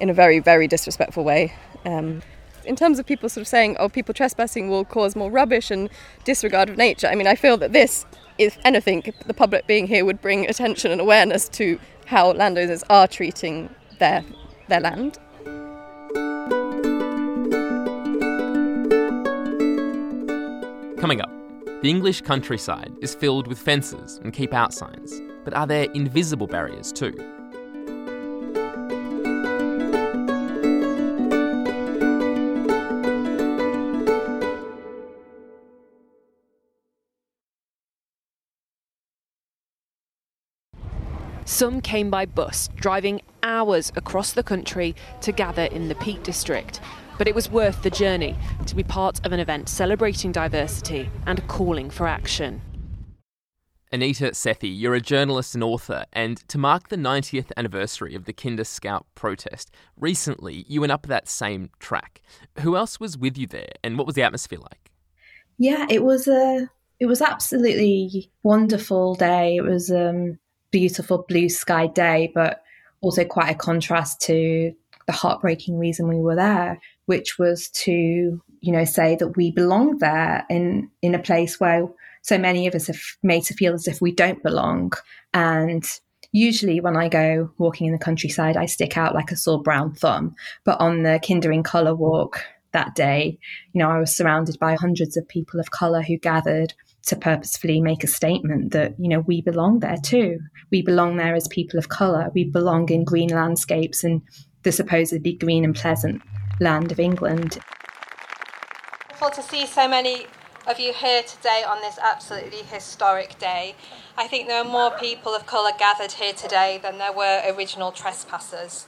in 0.00 0.10
a 0.10 0.14
very, 0.14 0.38
very 0.38 0.68
disrespectful 0.68 1.24
way. 1.24 1.54
Um, 1.84 2.22
in 2.66 2.76
terms 2.76 2.98
of 2.98 3.06
people 3.06 3.28
sort 3.28 3.42
of 3.42 3.48
saying, 3.48 3.76
oh, 3.78 3.88
people 3.88 4.12
trespassing 4.12 4.68
will 4.68 4.84
cause 4.84 5.16
more 5.16 5.30
rubbish 5.30 5.70
and 5.70 5.88
disregard 6.24 6.68
of 6.68 6.76
nature, 6.76 7.06
I 7.06 7.14
mean, 7.14 7.26
I 7.26 7.36
feel 7.36 7.56
that 7.58 7.72
this, 7.72 8.04
if 8.38 8.58
anything, 8.64 9.02
the 9.26 9.34
public 9.34 9.66
being 9.66 9.86
here 9.86 10.04
would 10.04 10.20
bring 10.20 10.48
attention 10.48 10.90
and 10.90 11.00
awareness 11.00 11.48
to 11.50 11.78
how 12.06 12.32
landowners 12.32 12.82
are 12.90 13.06
treating 13.06 13.70
their, 13.98 14.24
their 14.68 14.80
land. 14.80 15.18
Coming 20.98 21.20
up, 21.20 21.30
The 21.82 21.90
English 21.90 22.22
countryside 22.22 22.92
is 23.00 23.14
filled 23.14 23.46
with 23.46 23.58
fences 23.58 24.18
and 24.24 24.32
keep 24.32 24.52
out 24.52 24.72
signs, 24.74 25.20
but 25.44 25.54
are 25.54 25.66
there 25.66 25.86
invisible 25.92 26.46
barriers 26.46 26.90
too? 26.90 27.14
Some 41.56 41.80
came 41.80 42.10
by 42.10 42.26
bus, 42.26 42.68
driving 42.76 43.22
hours 43.42 43.90
across 43.96 44.34
the 44.34 44.42
country 44.42 44.94
to 45.22 45.32
gather 45.32 45.62
in 45.62 45.88
the 45.88 45.94
Peak 45.94 46.22
District. 46.22 46.82
But 47.16 47.28
it 47.28 47.34
was 47.34 47.50
worth 47.50 47.82
the 47.82 47.88
journey 47.88 48.36
to 48.66 48.76
be 48.76 48.82
part 48.82 49.24
of 49.24 49.32
an 49.32 49.40
event 49.40 49.70
celebrating 49.70 50.32
diversity 50.32 51.08
and 51.24 51.48
calling 51.48 51.88
for 51.88 52.06
action. 52.06 52.60
Anita 53.90 54.32
Sethi, 54.32 54.70
you're 54.70 54.96
a 54.96 55.00
journalist 55.00 55.54
and 55.54 55.64
author, 55.64 56.04
and 56.12 56.46
to 56.48 56.58
mark 56.58 56.90
the 56.90 56.96
90th 56.96 57.50
anniversary 57.56 58.14
of 58.14 58.26
the 58.26 58.34
Kinder 58.34 58.64
Scout 58.64 59.06
protest, 59.14 59.70
recently 59.96 60.66
you 60.68 60.82
went 60.82 60.92
up 60.92 61.06
that 61.06 61.26
same 61.26 61.70
track. 61.78 62.20
Who 62.60 62.76
else 62.76 63.00
was 63.00 63.16
with 63.16 63.38
you 63.38 63.46
there, 63.46 63.72
and 63.82 63.96
what 63.96 64.06
was 64.06 64.14
the 64.14 64.24
atmosphere 64.24 64.58
like? 64.58 64.90
Yeah, 65.56 65.86
it 65.88 66.04
was 66.04 66.28
a 66.28 66.68
it 67.00 67.06
was 67.06 67.22
absolutely 67.22 68.30
wonderful 68.42 69.14
day. 69.14 69.56
It 69.56 69.62
was 69.62 69.90
um, 69.90 70.38
beautiful 70.70 71.24
blue 71.28 71.48
sky 71.48 71.86
day, 71.86 72.30
but 72.34 72.62
also 73.00 73.24
quite 73.24 73.50
a 73.50 73.54
contrast 73.54 74.20
to 74.22 74.72
the 75.06 75.12
heartbreaking 75.12 75.78
reason 75.78 76.08
we 76.08 76.16
were 76.16 76.34
there, 76.34 76.80
which 77.06 77.38
was 77.38 77.68
to, 77.70 78.42
you 78.60 78.72
know, 78.72 78.84
say 78.84 79.16
that 79.16 79.36
we 79.36 79.50
belong 79.52 79.98
there 79.98 80.44
in 80.50 80.90
in 81.02 81.14
a 81.14 81.22
place 81.22 81.60
where 81.60 81.88
so 82.22 82.36
many 82.36 82.66
of 82.66 82.74
us 82.74 82.88
have 82.88 83.00
made 83.22 83.44
to 83.44 83.54
feel 83.54 83.72
as 83.72 83.86
if 83.86 84.00
we 84.00 84.12
don't 84.12 84.42
belong. 84.42 84.92
And 85.32 85.84
usually 86.32 86.80
when 86.80 86.96
I 86.96 87.08
go 87.08 87.52
walking 87.56 87.86
in 87.86 87.92
the 87.92 88.04
countryside, 88.04 88.56
I 88.56 88.66
stick 88.66 88.96
out 88.96 89.14
like 89.14 89.30
a 89.30 89.36
sore 89.36 89.62
brown 89.62 89.94
thumb. 89.94 90.34
But 90.64 90.80
on 90.80 91.04
the 91.04 91.20
Kinder 91.26 91.52
in 91.52 91.62
Colour 91.62 91.94
walk 91.94 92.42
that 92.72 92.96
day, 92.96 93.38
you 93.72 93.78
know, 93.78 93.88
I 93.88 94.00
was 94.00 94.14
surrounded 94.14 94.58
by 94.58 94.74
hundreds 94.74 95.16
of 95.16 95.28
people 95.28 95.60
of 95.60 95.70
colour 95.70 96.02
who 96.02 96.18
gathered 96.18 96.74
to 97.06 97.16
purposefully 97.16 97.80
make 97.80 98.04
a 98.04 98.08
statement 98.08 98.72
that, 98.72 98.94
you 98.98 99.08
know, 99.08 99.20
we 99.20 99.40
belong 99.40 99.78
there 99.78 99.96
too. 100.02 100.38
We 100.70 100.82
belong 100.82 101.16
there 101.16 101.34
as 101.34 101.48
people 101.48 101.78
of 101.78 101.88
colour. 101.88 102.30
We 102.34 102.44
belong 102.44 102.90
in 102.90 103.04
green 103.04 103.28
landscapes 103.28 104.04
and 104.04 104.22
the 104.64 104.72
supposedly 104.72 105.34
green 105.34 105.64
and 105.64 105.74
pleasant 105.74 106.22
land 106.60 106.90
of 106.90 106.98
England. 106.98 107.58
Wonderful 109.10 109.42
to 109.42 109.48
see 109.48 109.66
so 109.66 109.88
many 109.88 110.26
of 110.66 110.80
you 110.80 110.92
here 110.92 111.22
today 111.22 111.62
on 111.66 111.80
this 111.80 111.96
absolutely 111.98 112.62
historic 112.62 113.38
day. 113.38 113.76
I 114.16 114.26
think 114.26 114.48
there 114.48 114.60
are 114.60 114.68
more 114.68 114.90
people 114.98 115.32
of 115.32 115.46
colour 115.46 115.70
gathered 115.78 116.12
here 116.12 116.32
today 116.32 116.80
than 116.82 116.98
there 116.98 117.12
were 117.12 117.42
original 117.46 117.92
trespassers 117.92 118.86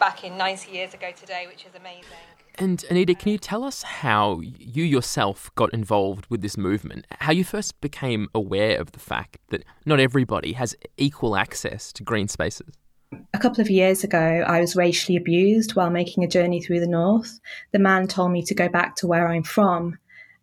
back 0.00 0.24
in 0.24 0.36
90 0.36 0.72
years 0.72 0.92
ago 0.92 1.12
today, 1.16 1.46
which 1.46 1.64
is 1.64 1.74
amazing. 1.76 2.33
And 2.56 2.84
Anita, 2.88 3.14
can 3.14 3.32
you 3.32 3.38
tell 3.38 3.64
us 3.64 3.82
how 3.82 4.40
you 4.40 4.84
yourself 4.84 5.50
got 5.56 5.74
involved 5.74 6.26
with 6.30 6.40
this 6.40 6.56
movement? 6.56 7.06
How 7.20 7.32
you 7.32 7.42
first 7.42 7.80
became 7.80 8.28
aware 8.34 8.80
of 8.80 8.92
the 8.92 9.00
fact 9.00 9.38
that 9.48 9.64
not 9.84 9.98
everybody 9.98 10.52
has 10.52 10.76
equal 10.96 11.36
access 11.36 11.92
to 11.94 12.04
green 12.04 12.28
spaces? 12.28 12.74
A 13.32 13.38
couple 13.38 13.60
of 13.60 13.70
years 13.70 14.04
ago, 14.04 14.44
I 14.46 14.60
was 14.60 14.76
racially 14.76 15.16
abused 15.16 15.74
while 15.74 15.90
making 15.90 16.22
a 16.22 16.28
journey 16.28 16.60
through 16.60 16.80
the 16.80 16.86
north. 16.86 17.40
The 17.72 17.78
man 17.78 18.06
told 18.06 18.30
me 18.30 18.42
to 18.44 18.54
go 18.54 18.68
back 18.68 18.96
to 18.96 19.06
where 19.06 19.28
I'm 19.28 19.42
from, 19.42 19.98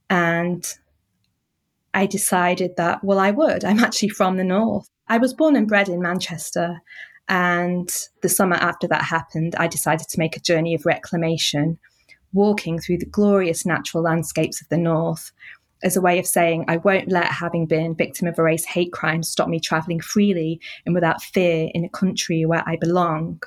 and 0.10 0.66
I 1.94 2.06
decided 2.06 2.76
that, 2.78 3.04
well, 3.04 3.20
I 3.20 3.32
would. 3.32 3.66
I'm 3.66 3.80
actually 3.80 4.10
from 4.10 4.38
the 4.38 4.44
north. 4.44 4.90
I 5.08 5.18
was 5.18 5.34
born 5.34 5.56
and 5.56 5.68
bred 5.68 5.90
in 5.90 6.02
Manchester. 6.02 6.82
And 7.28 7.90
the 8.22 8.30
summer 8.30 8.56
after 8.56 8.88
that 8.88 9.04
happened, 9.04 9.56
I 9.56 9.68
decided 9.68 10.08
to 10.10 10.20
make 10.20 10.36
a 10.36 10.42
journey 10.42 10.74
of 10.74 10.86
reclamation, 10.86 11.80
walking 12.34 12.80
through 12.80 12.98
the 12.98 13.06
glorious 13.06 13.66
natural 13.66 14.04
landscapes 14.04 14.62
of 14.62 14.70
the 14.70 14.78
north 14.78 15.32
as 15.84 15.98
a 15.98 16.02
way 16.02 16.20
of 16.20 16.28
saying, 16.28 16.66
I 16.68 16.78
won't 16.78 17.12
let 17.12 17.26
having 17.26 17.66
been 17.66 17.96
victim 17.96 18.28
of 18.28 18.38
a 18.38 18.44
race 18.44 18.66
hate 18.66 18.92
crime 18.92 19.24
stop 19.24 19.48
me 19.48 19.60
traveling 19.60 20.00
freely 20.00 20.62
and 20.86 20.94
without 20.94 21.24
fear 21.24 21.70
in 21.74 21.84
a 21.84 21.90
country 21.90 22.46
where 22.46 22.64
I 22.68 22.76
belong. 22.76 23.42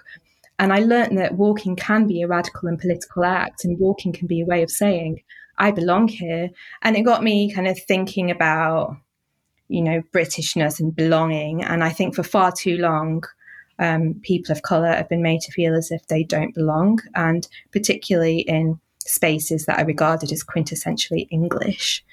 And 0.58 0.72
I 0.72 0.80
learned 0.80 1.18
that 1.18 1.34
walking 1.34 1.76
can 1.76 2.06
be 2.06 2.22
a 2.22 2.28
radical 2.28 2.68
and 2.68 2.78
political 2.78 3.24
act, 3.24 3.64
and 3.64 3.78
walking 3.78 4.12
can 4.12 4.26
be 4.26 4.40
a 4.40 4.46
way 4.46 4.62
of 4.62 4.70
saying, 4.70 5.22
I 5.58 5.70
belong 5.70 6.08
here. 6.08 6.50
And 6.82 6.96
it 6.96 7.02
got 7.02 7.22
me 7.22 7.52
kind 7.52 7.66
of 7.66 7.78
thinking 7.82 8.30
about, 8.30 8.96
you 9.68 9.82
know, 9.82 10.02
Britishness 10.12 10.80
and 10.80 10.94
belonging. 10.94 11.64
And 11.64 11.82
I 11.82 11.90
think 11.90 12.14
for 12.14 12.22
far 12.22 12.52
too 12.52 12.78
long, 12.78 13.24
um, 13.78 14.20
people 14.22 14.52
of 14.52 14.62
colour 14.62 14.88
have 14.88 15.08
been 15.08 15.22
made 15.22 15.40
to 15.42 15.52
feel 15.52 15.74
as 15.74 15.90
if 15.90 16.06
they 16.06 16.22
don't 16.22 16.54
belong, 16.54 17.00
and 17.14 17.48
particularly 17.72 18.40
in 18.40 18.78
spaces 18.98 19.66
that 19.66 19.78
are 19.78 19.86
regarded 19.86 20.32
as 20.32 20.42
quintessentially 20.42 21.26
English. 21.30 22.04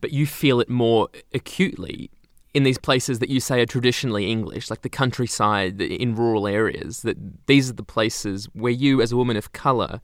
But 0.00 0.12
you 0.12 0.26
feel 0.26 0.60
it 0.60 0.68
more 0.68 1.08
acutely 1.32 2.10
in 2.54 2.64
these 2.64 2.78
places 2.78 3.18
that 3.20 3.30
you 3.30 3.40
say 3.40 3.60
are 3.60 3.66
traditionally 3.66 4.30
English, 4.30 4.68
like 4.68 4.82
the 4.82 4.88
countryside 4.88 5.80
in 5.80 6.14
rural 6.14 6.46
areas, 6.46 7.02
that 7.02 7.16
these 7.46 7.70
are 7.70 7.74
the 7.74 7.82
places 7.82 8.46
where 8.52 8.72
you, 8.72 9.00
as 9.00 9.12
a 9.12 9.16
woman 9.16 9.36
of 9.36 9.52
colour, 9.52 10.00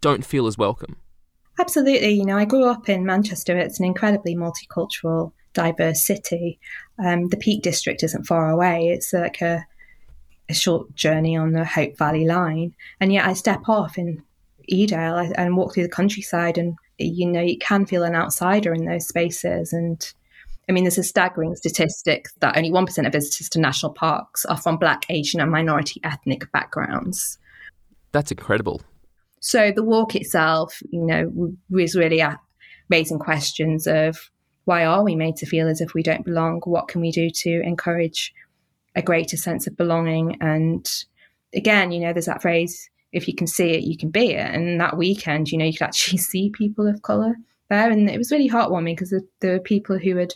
don't 0.00 0.24
feel 0.24 0.46
as 0.46 0.56
welcome. 0.56 0.96
Absolutely. 1.58 2.10
You 2.10 2.24
know, 2.24 2.38
I 2.38 2.46
grew 2.46 2.64
up 2.64 2.88
in 2.88 3.04
Manchester. 3.04 3.56
It's 3.56 3.78
an 3.78 3.86
incredibly 3.86 4.34
multicultural, 4.34 5.32
diverse 5.52 6.04
city. 6.04 6.58
Um, 7.04 7.28
the 7.28 7.36
Peak 7.36 7.62
District 7.62 8.02
isn't 8.02 8.26
far 8.26 8.50
away. 8.50 8.88
It's 8.88 9.12
like 9.12 9.40
a, 9.40 9.64
a 10.48 10.54
short 10.54 10.94
journey 10.94 11.36
on 11.36 11.52
the 11.52 11.64
Hope 11.64 11.96
Valley 11.96 12.24
line. 12.24 12.74
And 13.00 13.12
yet 13.12 13.26
I 13.26 13.32
step 13.32 13.68
off 13.68 13.98
in 13.98 14.22
Edale 14.70 15.32
and 15.36 15.56
walk 15.56 15.74
through 15.74 15.84
the 15.84 15.88
countryside 15.88 16.58
and, 16.58 16.76
you 16.98 17.26
know, 17.26 17.40
you 17.40 17.58
can 17.58 17.86
feel 17.86 18.02
an 18.02 18.14
outsider 18.14 18.72
in 18.72 18.84
those 18.84 19.08
spaces. 19.08 19.72
And 19.72 20.12
I 20.68 20.72
mean, 20.72 20.84
there's 20.84 20.98
a 20.98 21.02
staggering 21.02 21.54
statistic 21.56 22.26
that 22.40 22.56
only 22.56 22.70
1% 22.70 23.06
of 23.06 23.12
visitors 23.12 23.48
to 23.50 23.60
national 23.60 23.92
parks 23.92 24.44
are 24.44 24.56
from 24.56 24.78
Black, 24.78 25.04
Asian, 25.08 25.40
and 25.40 25.50
minority 25.50 26.00
ethnic 26.04 26.50
backgrounds. 26.52 27.38
That's 28.12 28.30
incredible. 28.30 28.82
So 29.40 29.72
the 29.72 29.82
walk 29.82 30.14
itself, 30.14 30.82
you 30.90 31.02
know, 31.04 31.52
was 31.68 31.94
really 31.94 32.22
raising 32.88 33.18
questions 33.18 33.86
of 33.86 34.30
why 34.64 34.86
are 34.86 35.04
we 35.04 35.14
made 35.14 35.36
to 35.36 35.46
feel 35.46 35.68
as 35.68 35.82
if 35.82 35.92
we 35.92 36.02
don't 36.02 36.24
belong? 36.24 36.62
What 36.64 36.88
can 36.88 37.02
we 37.02 37.10
do 37.10 37.28
to 37.28 37.60
encourage 37.62 38.32
a 38.94 39.02
greater 39.02 39.36
sense 39.36 39.66
of 39.66 39.76
belonging? 39.76 40.36
And 40.40 40.88
again, 41.54 41.92
you 41.92 42.00
know, 42.00 42.12
there's 42.12 42.26
that 42.26 42.42
phrase, 42.42 42.90
if 43.12 43.28
you 43.28 43.34
can 43.34 43.46
see 43.46 43.70
it, 43.70 43.84
you 43.84 43.96
can 43.96 44.10
be 44.10 44.32
it. 44.32 44.54
And 44.54 44.80
that 44.80 44.96
weekend, 44.96 45.50
you 45.50 45.58
know, 45.58 45.64
you 45.64 45.72
could 45.72 45.82
actually 45.82 46.18
see 46.30 46.50
people 46.50 46.86
of 46.86 47.02
colour 47.02 47.34
there. 47.70 47.90
And 47.90 48.10
it 48.10 48.18
was 48.18 48.30
really 48.30 48.50
heartwarming 48.50 48.96
because 48.96 49.14
there 49.40 49.52
were 49.52 49.60
people 49.60 49.98
who 49.98 50.16
had 50.16 50.34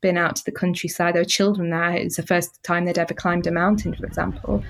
been 0.00 0.18
out 0.18 0.36
to 0.36 0.44
the 0.44 0.52
countryside. 0.52 1.14
There 1.14 1.22
were 1.22 1.26
children 1.26 1.70
there. 1.70 1.92
It 1.92 2.04
was 2.04 2.16
the 2.16 2.26
first 2.26 2.62
time 2.62 2.84
they'd 2.84 2.98
ever 2.98 3.14
climbed 3.14 3.46
a 3.46 3.52
mountain, 3.52 3.94
for 3.94 4.06
example. 4.06 4.62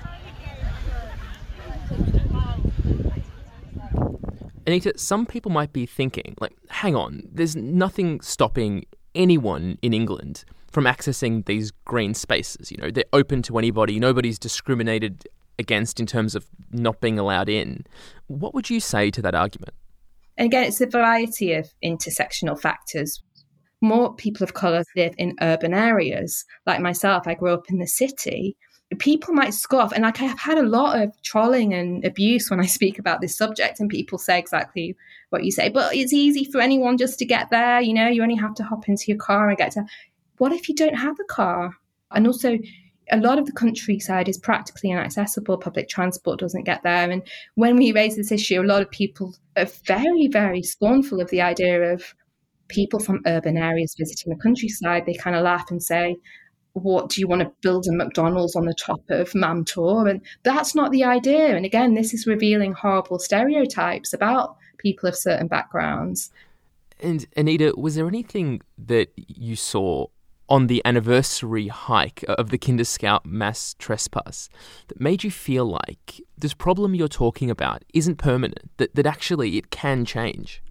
Anita, 4.66 4.92
some 4.96 5.26
people 5.26 5.52
might 5.52 5.72
be 5.72 5.86
thinking, 5.86 6.34
like, 6.40 6.56
hang 6.68 6.96
on, 6.96 7.28
there's 7.32 7.54
nothing 7.54 8.20
stopping 8.20 8.84
anyone 9.14 9.78
in 9.80 9.92
England 9.92 10.44
from 10.76 10.84
accessing 10.84 11.42
these 11.46 11.70
green 11.86 12.12
spaces. 12.12 12.70
You 12.70 12.76
know, 12.76 12.90
they're 12.90 13.04
open 13.14 13.40
to 13.44 13.56
anybody, 13.56 13.98
nobody's 13.98 14.38
discriminated 14.38 15.26
against 15.58 15.98
in 15.98 16.04
terms 16.04 16.34
of 16.34 16.44
not 16.70 17.00
being 17.00 17.18
allowed 17.18 17.48
in. 17.48 17.86
What 18.26 18.52
would 18.52 18.68
you 18.68 18.78
say 18.78 19.10
to 19.12 19.22
that 19.22 19.34
argument? 19.34 19.72
And 20.36 20.44
again, 20.44 20.64
it's 20.64 20.82
a 20.82 20.86
variety 20.86 21.54
of 21.54 21.70
intersectional 21.82 22.60
factors. 22.60 23.22
More 23.80 24.14
people 24.14 24.44
of 24.44 24.52
colour 24.52 24.84
live 24.94 25.14
in 25.16 25.34
urban 25.40 25.72
areas. 25.72 26.44
Like 26.66 26.82
myself, 26.82 27.26
I 27.26 27.32
grew 27.32 27.54
up 27.54 27.70
in 27.70 27.78
the 27.78 27.86
city 27.86 28.58
people 29.00 29.34
might 29.34 29.52
scoff 29.52 29.92
and 29.92 30.04
like 30.04 30.22
i've 30.22 30.38
had 30.38 30.58
a 30.58 30.62
lot 30.62 30.96
of 31.02 31.10
trolling 31.22 31.74
and 31.74 32.04
abuse 32.04 32.48
when 32.48 32.60
i 32.60 32.66
speak 32.66 33.00
about 33.00 33.20
this 33.20 33.36
subject 33.36 33.80
and 33.80 33.90
people 33.90 34.16
say 34.16 34.38
exactly 34.38 34.94
what 35.30 35.42
you 35.42 35.50
say 35.50 35.68
but 35.68 35.92
it's 35.92 36.12
easy 36.12 36.44
for 36.44 36.60
anyone 36.60 36.96
just 36.96 37.18
to 37.18 37.24
get 37.24 37.50
there 37.50 37.80
you 37.80 37.92
know 37.92 38.06
you 38.06 38.22
only 38.22 38.36
have 38.36 38.54
to 38.54 38.62
hop 38.62 38.88
into 38.88 39.06
your 39.08 39.16
car 39.16 39.48
and 39.48 39.58
get 39.58 39.72
to 39.72 39.84
what 40.38 40.52
if 40.52 40.68
you 40.68 40.74
don't 40.74 40.94
have 40.94 41.18
a 41.20 41.24
car 41.24 41.74
and 42.12 42.26
also 42.26 42.58
a 43.12 43.18
lot 43.18 43.38
of 43.38 43.46
the 43.46 43.52
countryside 43.52 44.28
is 44.28 44.38
practically 44.38 44.90
inaccessible 44.90 45.56
public 45.56 45.88
transport 45.88 46.40
doesn't 46.40 46.64
get 46.64 46.82
there 46.82 47.10
and 47.10 47.22
when 47.54 47.76
we 47.76 47.92
raise 47.92 48.16
this 48.16 48.32
issue 48.32 48.60
a 48.60 48.62
lot 48.62 48.82
of 48.82 48.90
people 48.90 49.34
are 49.56 49.68
very 49.86 50.28
very 50.28 50.62
scornful 50.62 51.20
of 51.20 51.30
the 51.30 51.40
idea 51.40 51.92
of 51.92 52.14
people 52.68 52.98
from 52.98 53.22
urban 53.26 53.56
areas 53.56 53.94
visiting 53.96 54.32
the 54.32 54.42
countryside 54.42 55.04
they 55.06 55.14
kind 55.14 55.36
of 55.36 55.42
laugh 55.42 55.70
and 55.70 55.82
say 55.82 56.16
what 56.82 57.08
do 57.08 57.20
you 57.20 57.26
want 57.26 57.40
to 57.40 57.50
build 57.62 57.86
a 57.86 57.92
McDonald's 57.92 58.54
on 58.54 58.66
the 58.66 58.74
top 58.74 59.00
of 59.08 59.34
Mam 59.34 59.64
Tor? 59.64 60.08
And 60.08 60.20
that's 60.42 60.74
not 60.74 60.92
the 60.92 61.04
idea. 61.04 61.56
And 61.56 61.64
again, 61.64 61.94
this 61.94 62.12
is 62.12 62.26
revealing 62.26 62.74
horrible 62.74 63.18
stereotypes 63.18 64.12
about 64.12 64.56
people 64.76 65.08
of 65.08 65.16
certain 65.16 65.46
backgrounds. 65.46 66.30
And 67.00 67.26
Anita, 67.36 67.74
was 67.76 67.94
there 67.94 68.06
anything 68.06 68.60
that 68.78 69.10
you 69.16 69.56
saw 69.56 70.08
on 70.48 70.66
the 70.66 70.82
anniversary 70.84 71.68
hike 71.68 72.24
of 72.28 72.50
the 72.50 72.58
Kinder 72.58 72.84
Scout 72.84 73.26
mass 73.26 73.74
trespass 73.78 74.48
that 74.88 75.00
made 75.00 75.24
you 75.24 75.30
feel 75.30 75.64
like 75.64 76.20
this 76.38 76.54
problem 76.54 76.94
you're 76.94 77.08
talking 77.08 77.50
about 77.50 77.84
isn't 77.92 78.16
permanent, 78.16 78.70
that, 78.76 78.94
that 78.94 79.06
actually 79.06 79.56
it 79.58 79.70
can 79.70 80.04
change? 80.04 80.62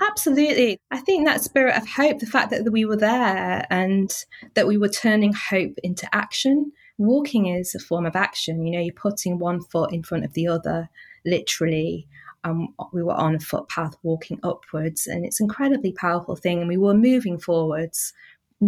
Absolutely. 0.00 0.78
I 0.90 0.98
think 0.98 1.26
that 1.26 1.42
spirit 1.42 1.76
of 1.76 1.88
hope, 1.88 2.18
the 2.18 2.26
fact 2.26 2.50
that 2.50 2.70
we 2.72 2.84
were 2.84 2.96
there 2.96 3.66
and 3.70 4.12
that 4.54 4.66
we 4.66 4.76
were 4.76 4.88
turning 4.88 5.32
hope 5.32 5.74
into 5.82 6.12
action. 6.12 6.72
Walking 6.98 7.46
is 7.46 7.74
a 7.74 7.78
form 7.78 8.04
of 8.06 8.16
action. 8.16 8.66
You 8.66 8.72
know, 8.72 8.80
you're 8.80 8.94
putting 8.94 9.38
one 9.38 9.60
foot 9.60 9.92
in 9.92 10.02
front 10.02 10.24
of 10.24 10.32
the 10.34 10.48
other, 10.48 10.88
literally. 11.24 12.08
Um, 12.44 12.74
we 12.92 13.04
were 13.04 13.14
on 13.14 13.36
a 13.36 13.40
footpath 13.40 13.96
walking 14.02 14.40
upwards, 14.42 15.06
and 15.06 15.24
it's 15.24 15.38
an 15.38 15.44
incredibly 15.44 15.92
powerful 15.92 16.34
thing. 16.34 16.58
And 16.58 16.68
we 16.68 16.76
were 16.76 16.94
moving 16.94 17.38
forwards 17.38 18.12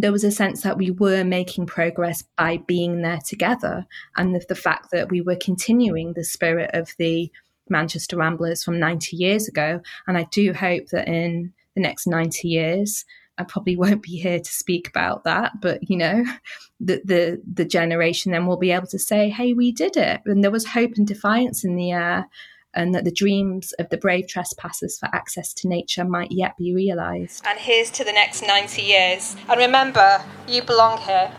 there 0.02 0.12
was 0.12 0.24
a 0.24 0.30
sense 0.30 0.62
that 0.62 0.76
we 0.76 0.90
were 0.90 1.22
making 1.24 1.66
progress 1.66 2.22
by 2.36 2.56
being 2.66 3.02
there 3.02 3.20
together 3.24 3.86
and 4.16 4.34
the, 4.34 4.44
the, 4.48 4.54
fact 4.54 4.90
that 4.90 5.10
we 5.10 5.20
were 5.20 5.36
continuing 5.36 6.12
the 6.12 6.24
spirit 6.24 6.70
of 6.74 6.90
the 6.98 7.30
Manchester 7.68 8.16
Ramblers 8.16 8.64
from 8.64 8.80
90 8.80 9.16
years 9.16 9.46
ago. 9.46 9.80
And 10.06 10.18
I 10.18 10.24
do 10.32 10.52
hope 10.52 10.88
that 10.88 11.08
in 11.08 11.52
the 11.74 11.80
next 11.80 12.06
90 12.06 12.48
years, 12.48 13.04
I 13.38 13.44
probably 13.44 13.76
won't 13.76 14.02
be 14.02 14.16
here 14.16 14.40
to 14.40 14.52
speak 14.52 14.88
about 14.88 15.24
that, 15.24 15.60
but 15.60 15.88
you 15.88 15.96
know, 15.96 16.24
the, 16.80 17.00
the 17.04 17.42
the 17.52 17.64
generation 17.64 18.32
then 18.32 18.46
will 18.46 18.56
be 18.56 18.72
able 18.72 18.86
to 18.88 18.98
say, 18.98 19.28
"Hey, 19.28 19.52
we 19.52 19.72
did 19.72 19.96
it," 19.96 20.20
and 20.26 20.42
there 20.42 20.50
was 20.50 20.66
hope 20.66 20.92
and 20.96 21.06
defiance 21.06 21.64
in 21.64 21.76
the 21.76 21.92
air, 21.92 22.28
and 22.74 22.94
that 22.94 23.04
the 23.04 23.12
dreams 23.12 23.72
of 23.78 23.88
the 23.88 23.96
brave 23.96 24.28
trespassers 24.28 24.98
for 24.98 25.08
access 25.12 25.52
to 25.54 25.68
nature 25.68 26.04
might 26.04 26.32
yet 26.32 26.56
be 26.56 26.74
realised. 26.74 27.44
And 27.46 27.58
here's 27.58 27.90
to 27.92 28.04
the 28.04 28.12
next 28.12 28.42
90 28.42 28.82
years. 28.82 29.36
And 29.48 29.58
remember, 29.58 30.24
you 30.48 30.62
belong 30.62 30.98
here. 30.98 31.32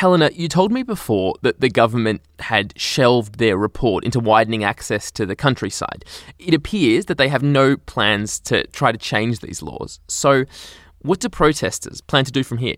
Helena, 0.00 0.30
you 0.32 0.48
told 0.48 0.72
me 0.72 0.82
before 0.82 1.34
that 1.42 1.60
the 1.60 1.68
government 1.68 2.22
had 2.38 2.72
shelved 2.74 3.38
their 3.38 3.58
report 3.58 4.02
into 4.02 4.18
widening 4.18 4.64
access 4.64 5.10
to 5.10 5.26
the 5.26 5.36
countryside. 5.36 6.06
It 6.38 6.54
appears 6.54 7.04
that 7.04 7.18
they 7.18 7.28
have 7.28 7.42
no 7.42 7.76
plans 7.76 8.40
to 8.40 8.66
try 8.68 8.92
to 8.92 8.96
change 8.96 9.40
these 9.40 9.62
laws. 9.62 10.00
So, 10.08 10.46
what 11.02 11.20
do 11.20 11.28
protesters 11.28 12.00
plan 12.00 12.24
to 12.24 12.32
do 12.32 12.42
from 12.42 12.56
here? 12.56 12.76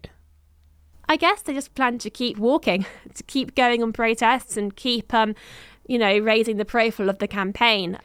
I 1.08 1.16
guess 1.16 1.42
they 1.42 1.54
just 1.54 1.76
plan 1.76 1.98
to 1.98 2.10
keep 2.10 2.38
walking, 2.38 2.86
to 3.14 3.22
keep 3.22 3.54
going 3.54 3.84
on 3.84 3.92
protests 3.92 4.56
and 4.56 4.74
keep, 4.74 5.14
um, 5.14 5.36
you 5.86 5.98
know, 5.98 6.18
raising 6.18 6.56
the 6.56 6.64
profile 6.64 7.08
of 7.08 7.20
the 7.20 7.28
campaign. 7.28 8.00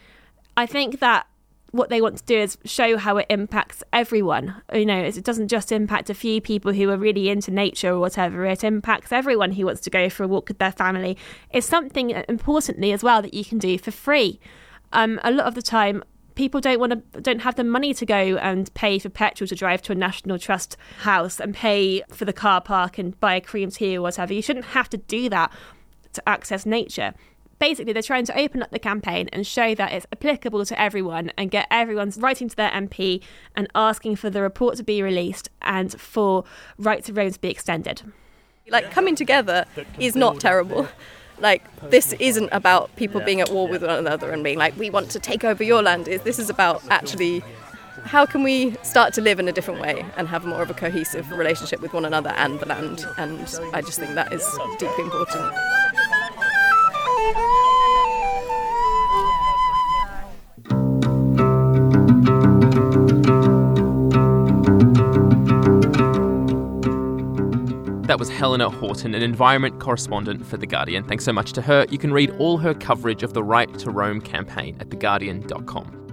I 0.55 0.67
think 0.67 0.99
that 0.99 1.25
what 1.71 1.89
they 1.89 2.01
want 2.01 2.17
to 2.17 2.23
do 2.23 2.37
is 2.37 2.57
show 2.65 2.97
how 2.97 3.17
it 3.17 3.25
impacts 3.29 3.83
everyone. 3.91 4.61
You 4.73 4.85
know, 4.85 4.99
it 4.99 5.23
doesn't 5.23 5.49
just 5.49 5.71
impact 5.71 6.09
a 6.09 6.13
few 6.13 6.41
people 6.41 6.73
who 6.73 6.89
are 6.89 6.97
really 6.97 7.29
into 7.29 7.51
nature 7.51 7.91
or 7.91 7.99
whatever. 7.99 8.45
It 8.45 8.63
impacts 8.63 9.11
everyone 9.11 9.51
who 9.51 9.65
wants 9.65 9.81
to 9.81 9.89
go 9.89 10.09
for 10.09 10.23
a 10.23 10.27
walk 10.27 10.47
with 10.47 10.59
their 10.59 10.71
family. 10.71 11.17
It's 11.51 11.67
something 11.67 12.15
uh, 12.15 12.23
importantly 12.29 12.91
as 12.91 13.03
well 13.03 13.21
that 13.21 13.33
you 13.33 13.43
can 13.43 13.57
do 13.57 13.77
for 13.77 13.91
free. 13.91 14.39
Um, 14.93 15.19
a 15.23 15.31
lot 15.31 15.47
of 15.47 15.55
the 15.55 15.61
time, 15.61 16.03
people 16.35 16.61
don't 16.61 16.79
want 16.79 16.91
to 17.13 17.21
don't 17.21 17.41
have 17.41 17.55
the 17.55 17.63
money 17.63 17.93
to 17.95 18.05
go 18.05 18.37
and 18.37 18.73
pay 18.75 18.99
for 18.99 19.09
petrol 19.09 19.47
to 19.47 19.55
drive 19.55 19.81
to 19.81 19.91
a 19.91 19.95
national 19.95 20.37
trust 20.37 20.77
house 20.99 21.39
and 21.39 21.53
pay 21.53 22.03
for 22.09 22.25
the 22.25 22.33
car 22.33 22.61
park 22.61 22.97
and 22.97 23.19
buy 23.19 23.35
a 23.35 23.41
cream 23.41 23.71
tea 23.71 23.97
or 23.97 24.01
whatever. 24.01 24.33
You 24.33 24.41
shouldn't 24.41 24.67
have 24.67 24.87
to 24.89 24.97
do 24.97 25.29
that 25.29 25.51
to 26.13 26.29
access 26.29 26.65
nature 26.65 27.13
basically 27.59 27.93
they're 27.93 28.01
trying 28.01 28.25
to 28.25 28.37
open 28.37 28.61
up 28.61 28.71
the 28.71 28.79
campaign 28.79 29.29
and 29.33 29.45
show 29.45 29.75
that 29.75 29.91
it's 29.91 30.05
applicable 30.11 30.65
to 30.65 30.79
everyone 30.79 31.31
and 31.37 31.51
get 31.51 31.67
everyone 31.71 32.11
writing 32.17 32.49
to 32.49 32.55
their 32.55 32.71
MP 32.71 33.21
and 33.55 33.67
asking 33.75 34.15
for 34.15 34.29
the 34.29 34.41
report 34.41 34.77
to 34.77 34.83
be 34.83 35.01
released 35.01 35.49
and 35.61 35.99
for 35.99 36.43
right 36.77 37.03
to 37.05 37.13
roam 37.13 37.31
to 37.31 37.39
be 37.39 37.49
extended. 37.49 38.01
Like 38.69 38.91
coming 38.91 39.15
together 39.15 39.65
is 39.99 40.15
not 40.15 40.39
terrible. 40.39 40.87
Like 41.39 41.63
this 41.91 42.13
isn't 42.13 42.49
about 42.51 42.95
people 42.95 43.21
being 43.21 43.41
at 43.41 43.51
war 43.51 43.67
with 43.67 43.83
one 43.83 43.91
another 43.91 44.31
and 44.31 44.43
being 44.43 44.57
like 44.57 44.75
we 44.75 44.89
want 44.89 45.11
to 45.11 45.19
take 45.19 45.43
over 45.43 45.63
your 45.63 45.83
land. 45.83 46.05
This 46.05 46.39
is 46.39 46.49
about 46.49 46.81
actually 46.89 47.43
how 48.05 48.25
can 48.25 48.41
we 48.41 48.75
start 48.81 49.13
to 49.13 49.21
live 49.21 49.39
in 49.39 49.47
a 49.47 49.51
different 49.51 49.79
way 49.79 50.03
and 50.15 50.27
have 50.27 50.45
more 50.45 50.63
of 50.63 50.69
a 50.71 50.73
cohesive 50.73 51.31
relationship 51.31 51.79
with 51.79 51.93
one 51.93 52.05
another 52.05 52.31
and 52.37 52.59
the 52.59 52.65
land 52.65 53.05
and 53.17 53.39
I 53.71 53.81
just 53.81 53.99
think 53.99 54.15
that 54.15 54.33
is 54.33 54.43
deeply 54.79 55.03
important. 55.03 55.53
That 68.07 68.19
was 68.19 68.29
Helena 68.29 68.69
Horton, 68.69 69.13
an 69.13 69.21
environment 69.21 69.79
correspondent 69.79 70.45
for 70.45 70.55
The 70.55 70.65
Guardian. 70.65 71.03
Thanks 71.03 71.25
so 71.25 71.33
much 71.33 71.51
to 71.53 71.61
her. 71.61 71.85
You 71.91 71.97
can 71.97 72.13
read 72.13 72.31
all 72.39 72.57
her 72.57 72.73
coverage 72.73 73.21
of 73.21 73.33
the 73.33 73.43
Right 73.43 73.71
to 73.79 73.91
Roam 73.91 74.21
campaign 74.21 74.77
at 74.79 74.89
theguardian.com. 74.89 76.06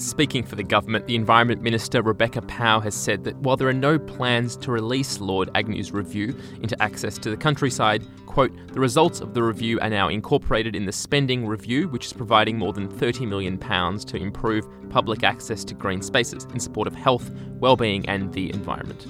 Speaking 0.00 0.44
for 0.44 0.56
the 0.56 0.62
government, 0.62 1.06
the 1.06 1.14
Environment 1.14 1.60
Minister 1.60 2.00
Rebecca 2.00 2.40
Pow 2.40 2.80
has 2.80 2.94
said 2.94 3.22
that 3.24 3.36
while 3.36 3.58
there 3.58 3.68
are 3.68 3.74
no 3.74 3.98
plans 3.98 4.56
to 4.56 4.72
release 4.72 5.20
Lord 5.20 5.50
Agnew's 5.54 5.92
review 5.92 6.34
into 6.62 6.82
access 6.82 7.18
to 7.18 7.28
the 7.28 7.36
countryside, 7.36 8.06
quote, 8.24 8.50
the 8.72 8.80
results 8.80 9.20
of 9.20 9.34
the 9.34 9.42
review 9.42 9.78
are 9.80 9.90
now 9.90 10.08
incorporated 10.08 10.74
in 10.74 10.86
the 10.86 10.92
spending 10.92 11.46
review, 11.46 11.86
which 11.88 12.06
is 12.06 12.14
providing 12.14 12.56
more 12.56 12.72
than 12.72 12.88
£30 12.88 13.28
million 13.28 13.58
to 13.58 14.16
improve 14.16 14.66
public 14.88 15.22
access 15.22 15.64
to 15.64 15.74
green 15.74 16.00
spaces 16.00 16.46
in 16.54 16.60
support 16.60 16.88
of 16.88 16.94
health, 16.94 17.30
well-being 17.58 18.08
and 18.08 18.32
the 18.32 18.48
environment. 18.54 19.06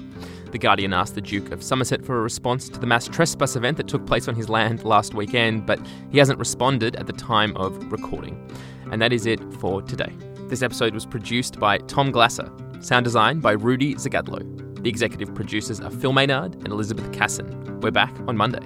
The 0.51 0.59
Guardian 0.59 0.91
asked 0.91 1.15
the 1.15 1.21
Duke 1.21 1.53
of 1.53 1.63
Somerset 1.63 2.03
for 2.03 2.17
a 2.17 2.21
response 2.21 2.67
to 2.67 2.77
the 2.77 2.85
mass 2.85 3.07
trespass 3.07 3.55
event 3.55 3.77
that 3.77 3.87
took 3.87 4.05
place 4.05 4.27
on 4.27 4.35
his 4.35 4.49
land 4.49 4.83
last 4.83 5.13
weekend, 5.13 5.65
but 5.65 5.79
he 6.11 6.17
hasn't 6.17 6.37
responded 6.37 6.97
at 6.97 7.07
the 7.07 7.13
time 7.13 7.55
of 7.55 7.89
recording. 7.93 8.45
And 8.91 9.01
that 9.01 9.13
is 9.13 9.25
it 9.25 9.39
for 9.53 9.81
today. 9.81 10.13
This 10.51 10.63
episode 10.63 10.93
was 10.93 11.05
produced 11.05 11.61
by 11.61 11.77
Tom 11.77 12.11
Glasser, 12.11 12.51
sound 12.81 13.05
design 13.05 13.39
by 13.39 13.53
Rudi 13.53 13.95
Zygadlo. 13.95 14.83
The 14.83 14.89
executive 14.89 15.33
producers 15.33 15.79
are 15.79 15.89
Phil 15.89 16.11
Maynard 16.11 16.55
and 16.55 16.67
Elizabeth 16.67 17.09
Casson. 17.13 17.79
We're 17.79 17.91
back 17.91 18.13
on 18.27 18.35
Monday. 18.35 18.59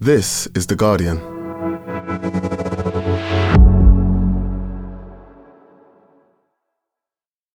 This 0.00 0.48
is 0.56 0.66
The 0.66 0.74
Guardian. 0.74 1.35